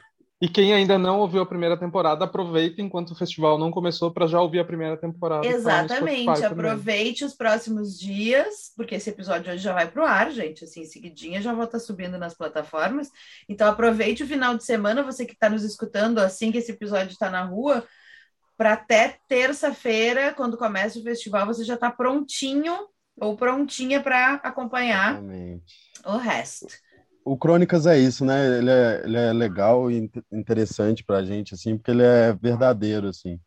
E 0.45 0.47
quem 0.47 0.75
ainda 0.75 0.95
não 0.95 1.21
ouviu 1.21 1.41
a 1.41 1.45
primeira 1.45 1.75
temporada, 1.75 2.23
aproveita 2.23 2.79
enquanto 2.79 3.09
o 3.09 3.15
festival 3.15 3.57
não 3.57 3.71
começou 3.71 4.11
para 4.11 4.27
já 4.27 4.39
ouvir 4.39 4.59
a 4.59 4.63
primeira 4.63 4.95
temporada. 4.95 5.41
Tá 5.41 5.49
Exatamente, 5.49 6.45
aproveite 6.45 7.25
os 7.25 7.33
próximos 7.33 7.97
dias, 7.97 8.71
porque 8.77 8.93
esse 8.93 9.09
episódio 9.09 9.51
hoje 9.51 9.63
já 9.63 9.73
vai 9.73 9.89
para 9.89 10.03
o 10.03 10.05
ar, 10.05 10.29
gente, 10.29 10.63
assim, 10.63 10.85
seguidinha 10.85 11.41
já 11.41 11.51
vou 11.51 11.63
estar 11.63 11.79
tá 11.79 11.83
subindo 11.83 12.19
nas 12.19 12.35
plataformas. 12.35 13.09
Então 13.49 13.67
aproveite 13.67 14.21
o 14.21 14.27
final 14.27 14.55
de 14.55 14.63
semana, 14.63 15.01
você 15.01 15.25
que 15.25 15.33
está 15.33 15.49
nos 15.49 15.63
escutando 15.63 16.19
assim 16.19 16.51
que 16.51 16.59
esse 16.59 16.73
episódio 16.73 17.13
está 17.13 17.31
na 17.31 17.43
rua, 17.43 17.83
para 18.55 18.73
até 18.73 19.17
terça-feira, 19.27 20.31
quando 20.31 20.57
começa 20.57 20.99
o 20.99 21.03
festival, 21.03 21.47
você 21.47 21.63
já 21.63 21.73
está 21.73 21.89
prontinho 21.89 22.87
ou 23.19 23.35
prontinha 23.35 23.99
para 23.99 24.35
acompanhar 24.35 25.13
Exatamente. 25.13 25.75
o 26.05 26.17
resto 26.17 26.67
o 27.25 27.35
Crônicas 27.35 27.87
é 27.87 27.97
isso, 27.97 28.23
né? 28.23 28.57
Ele 28.59 28.69
é, 28.69 29.01
ele 29.03 29.17
é 29.17 29.33
legal 29.33 29.89
e 29.89 30.11
interessante 30.31 31.03
para 31.03 31.17
a 31.17 31.23
gente, 31.23 31.55
assim, 31.55 31.75
porque 31.75 31.89
ele 31.89 32.03
é 32.03 32.31
verdadeiro, 32.33 33.07
assim, 33.07 33.39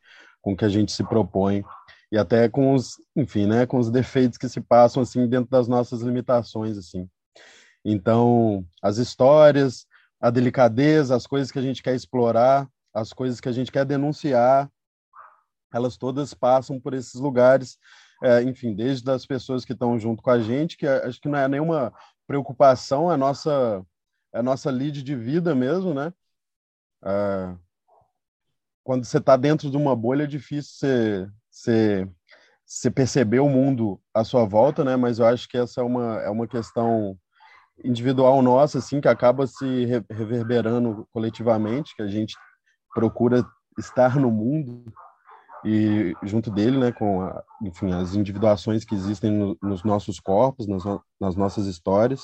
com 0.43 0.53
o 0.53 0.57
que 0.57 0.65
a 0.65 0.69
gente 0.69 0.91
se 0.91 1.05
propõe 1.05 1.65
e 2.11 2.19
até 2.19 2.49
com 2.49 2.75
os, 2.75 2.97
enfim, 3.15 3.47
né, 3.47 3.67
com 3.67 3.79
os 3.79 3.91
defeitos 3.91 4.37
que 4.37 4.49
se 4.49 4.61
passam 4.61 5.03
assim 5.03 5.29
dentro 5.29 5.51
das 5.51 5.69
nossas 5.69 6.01
limitações, 6.01 6.77
assim. 6.77 7.09
Então, 7.85 8.67
as 8.83 8.99
histórias, 8.99 9.87
a 10.21 10.31
delicadeza, 10.31 11.15
as 11.15 11.27
coisas 11.27 11.53
que 11.53 11.59
a 11.59 11.63
gente 11.63 11.83
quer 11.83 11.95
explorar, 11.95 12.69
as 12.93 13.13
coisas 13.13 13.41
que 13.41 13.49
a 13.49 13.53
gente 13.53 13.71
quer 13.71 13.85
denunciar, 13.85 14.69
elas 15.73 15.97
todas 15.97 16.35
passam 16.35 16.81
por 16.81 16.95
esses 16.95 17.15
lugares, 17.15 17.79
é, 18.23 18.43
enfim, 18.43 18.75
desde 18.75 19.09
as 19.11 19.25
pessoas 19.25 19.65
que 19.65 19.73
estão 19.73 19.99
junto 19.99 20.23
com 20.23 20.31
a 20.31 20.41
gente, 20.41 20.77
que 20.77 20.87
acho 20.87 21.21
que 21.21 21.29
não 21.29 21.39
é 21.39 21.47
nenhuma 21.47 21.93
preocupação, 22.29 23.11
a 23.11 23.17
nossa, 23.17 23.83
a 24.35 24.43
nossa 24.43 24.71
lead 24.71 25.03
de 25.03 25.17
vida 25.17 25.55
mesmo, 25.55 25.95
né? 25.95 26.13
É, 27.03 27.57
quando 28.85 29.05
você 29.05 29.17
está 29.17 29.35
dentro 29.35 29.71
de 29.71 29.77
uma 29.79 29.97
bolha, 29.97 30.25
é 30.25 30.27
difícil 30.27 30.73
você, 30.75 31.31
você, 31.51 32.09
você 32.67 32.91
perceber 32.91 33.41
o 33.41 33.49
mundo 33.49 33.99
à 34.13 34.23
sua 34.25 34.45
volta, 34.45 34.85
né? 34.85 34.95
Mas 34.95 35.19
eu 35.19 35.27
acho 35.27 35.49
que 35.49 35.57
essa 35.57 35.81
é 35.81 35.85
uma, 35.85 36.21
é 36.21 36.29
uma 36.29 36.47
questão 36.47 37.19
individual 37.83 38.43
nossa, 38.43 38.79
assim, 38.79 39.01
que 39.01 39.09
acaba 39.09 39.47
se 39.47 39.87
reverberando 40.11 41.09
coletivamente, 41.13 41.97
que 41.97 42.03
a 42.03 42.09
gente 42.09 42.37
procura 42.93 43.43
estar 43.79 44.17
no 44.17 44.31
mundo 44.31 44.85
e 45.65 46.15
junto 46.23 46.51
dele, 46.51 46.79
né, 46.79 46.93
com 46.93 47.23
a, 47.23 47.43
enfim 47.63 47.93
as 47.93 48.15
individuações 48.15 48.85
que 48.85 48.95
existem 48.95 49.31
no, 49.31 49.59
nos 49.63 49.83
nossos 49.85 50.21
corpos, 50.21 50.67
nas, 50.67 50.83
nas 51.21 51.37
nossas 51.37 51.67
histórias. 51.67 52.23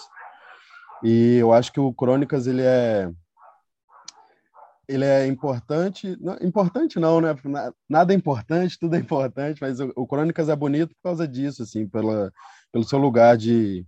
E 1.03 1.37
eu 1.37 1.53
acho 1.53 1.73
que 1.73 1.81
o 1.81 1.93
Crônicas 1.93 2.47
ele 2.47 2.63
é 2.63 3.11
ele 4.87 5.05
é 5.05 5.27
importante, 5.27 6.17
não, 6.21 6.37
importante 6.43 6.99
não, 6.99 7.21
né? 7.21 7.35
Nada 7.89 8.13
é 8.13 8.17
importante, 8.17 8.79
tudo 8.79 8.97
é 8.97 8.99
importante, 8.99 9.61
mas 9.61 9.81
o, 9.81 9.91
o 9.97 10.07
Crônicas 10.07 10.49
é 10.49 10.57
bonito 10.57 10.95
por 10.95 11.03
causa 11.03 11.27
disso, 11.27 11.63
assim, 11.63 11.89
pela, 11.89 12.31
pelo 12.71 12.85
seu 12.85 12.99
lugar 12.99 13.37
de, 13.37 13.87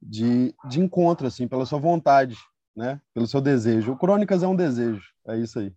de, 0.00 0.54
de 0.68 0.80
encontro, 0.80 1.26
assim, 1.26 1.48
pela 1.48 1.64
sua 1.64 1.78
vontade, 1.78 2.36
né? 2.76 3.00
Pelo 3.14 3.26
seu 3.26 3.40
desejo. 3.40 3.92
O 3.92 3.96
Crônicas 3.96 4.42
é 4.42 4.46
um 4.46 4.56
desejo, 4.56 5.02
é 5.26 5.38
isso 5.38 5.58
aí. 5.58 5.72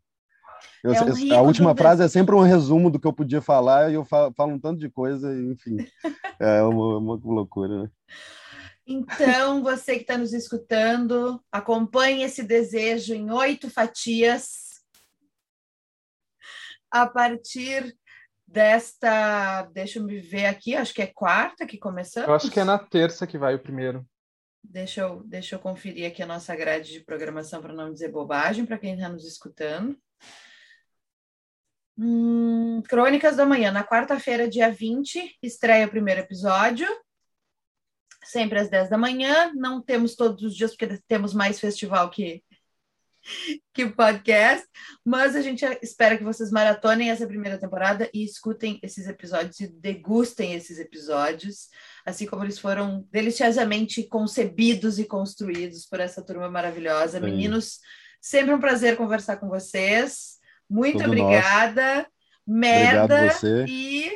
Eu, 0.84 0.94
é 0.94 1.04
um 1.04 1.34
a 1.36 1.42
última 1.42 1.76
frase 1.76 2.04
é 2.04 2.08
sempre 2.08 2.36
um 2.36 2.42
resumo 2.42 2.90
do 2.90 3.00
que 3.00 3.08
eu 3.08 3.14
podia 3.14 3.42
falar 3.42 3.92
e 3.92 3.96
eu 3.96 4.06
falo, 4.06 4.34
falo 4.34 4.54
um 4.54 4.60
tanto 4.60 4.80
de 4.80 4.90
coisa, 4.90 5.34
enfim. 5.34 5.78
é 6.40 6.62
uma, 6.64 6.98
uma 6.98 7.20
loucura, 7.24 7.84
né? 7.84 7.92
Então, 8.86 9.62
você 9.62 9.96
que 9.96 10.02
está 10.02 10.18
nos 10.18 10.34
escutando, 10.34 11.40
acompanhe 11.52 12.24
esse 12.24 12.42
desejo 12.42 13.14
em 13.14 13.30
oito 13.30 13.70
fatias. 13.70 14.82
A 16.90 17.06
partir 17.06 17.96
desta. 18.48 19.64
Deixa 19.72 20.00
eu 20.00 20.04
me 20.04 20.20
ver 20.20 20.48
aqui, 20.48 20.76
acho 20.76 20.94
que 20.94 21.04
é 21.04 21.08
quarta 21.08 21.68
que 21.68 21.78
começamos. 21.78 22.28
Eu 22.28 22.36
acho 22.36 22.50
que 22.50 22.60
é 22.60 22.64
na 22.64 22.80
terça 22.80 23.28
que 23.28 23.38
vai 23.38 23.54
o 23.54 23.60
primeiro. 23.60 24.04
Deixa 24.64 25.02
eu, 25.02 25.24
deixa 25.24 25.56
eu 25.56 25.60
conferir 25.60 26.08
aqui 26.08 26.22
a 26.22 26.28
nossa 26.28 26.56
grade 26.56 26.92
de 26.92 27.00
programação 27.00 27.62
para 27.62 27.74
não 27.74 27.94
dizer 27.94 28.12
bobagem, 28.12 28.66
para 28.66 28.78
quem 28.78 28.96
está 28.96 29.08
nos 29.08 29.26
escutando. 29.26 29.98
Hum, 32.02 32.82
Crônicas 32.88 33.36
da 33.36 33.46
Manhã, 33.46 33.74
na 33.74 33.84
quarta-feira, 33.84 34.48
dia 34.48 34.72
20, 34.72 35.38
estreia 35.44 35.86
o 35.86 35.90
primeiro 35.90 36.22
episódio. 36.22 36.88
Sempre 38.24 38.58
às 38.58 38.70
10 38.70 38.90
da 38.90 38.98
manhã. 38.98 39.52
Não 39.54 39.82
temos 39.82 40.16
todos 40.16 40.42
os 40.44 40.56
dias, 40.56 40.72
porque 40.78 40.98
temos 41.10 41.34
mais 41.34 41.60
festival 41.60 42.10
que, 42.10 42.42
que 43.74 43.90
podcast. 43.90 44.66
Mas 45.06 45.36
a 45.36 45.42
gente 45.42 45.66
espera 45.82 46.18
que 46.18 46.24
vocês 46.24 46.52
maratonem 46.52 47.10
essa 47.10 47.28
primeira 47.28 47.60
temporada 47.60 48.10
e 48.14 48.24
escutem 48.24 48.80
esses 48.82 49.06
episódios 49.06 49.60
e 49.60 49.68
degustem 49.68 50.54
esses 50.54 50.80
episódios, 50.80 51.68
assim 52.06 52.26
como 52.26 52.46
eles 52.46 52.60
foram 52.60 53.06
deliciosamente 53.12 54.04
concebidos 54.04 55.00
e 55.00 55.04
construídos 55.04 55.86
por 55.86 56.00
essa 56.00 56.24
turma 56.24 56.50
maravilhosa. 56.50 57.20
Sim. 57.20 57.26
Meninos, 57.26 57.82
sempre 58.22 58.54
um 58.54 58.60
prazer 58.60 58.96
conversar 58.96 59.36
com 59.36 59.50
vocês. 59.50 60.39
Muito 60.70 61.00
Tudo 61.00 61.08
obrigada. 61.08 61.96
Nosso. 61.98 62.08
Merda. 62.46 63.36
E 63.68 64.12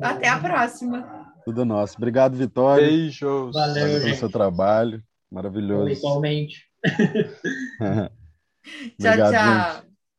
até 0.00 0.28
a 0.28 0.38
próxima. 0.38 1.26
Tudo 1.44 1.64
nosso. 1.64 1.96
Obrigado, 1.96 2.36
Vitória. 2.36 2.86
Beijos. 2.86 3.54
Valeu, 3.54 4.00
pelo 4.00 4.14
seu 4.16 4.30
trabalho. 4.30 5.02
Maravilhoso. 5.30 5.90
Igualmente. 5.90 6.64
tchau, 9.00 9.16
tchau. 9.16 9.72
Gente. 9.72 9.85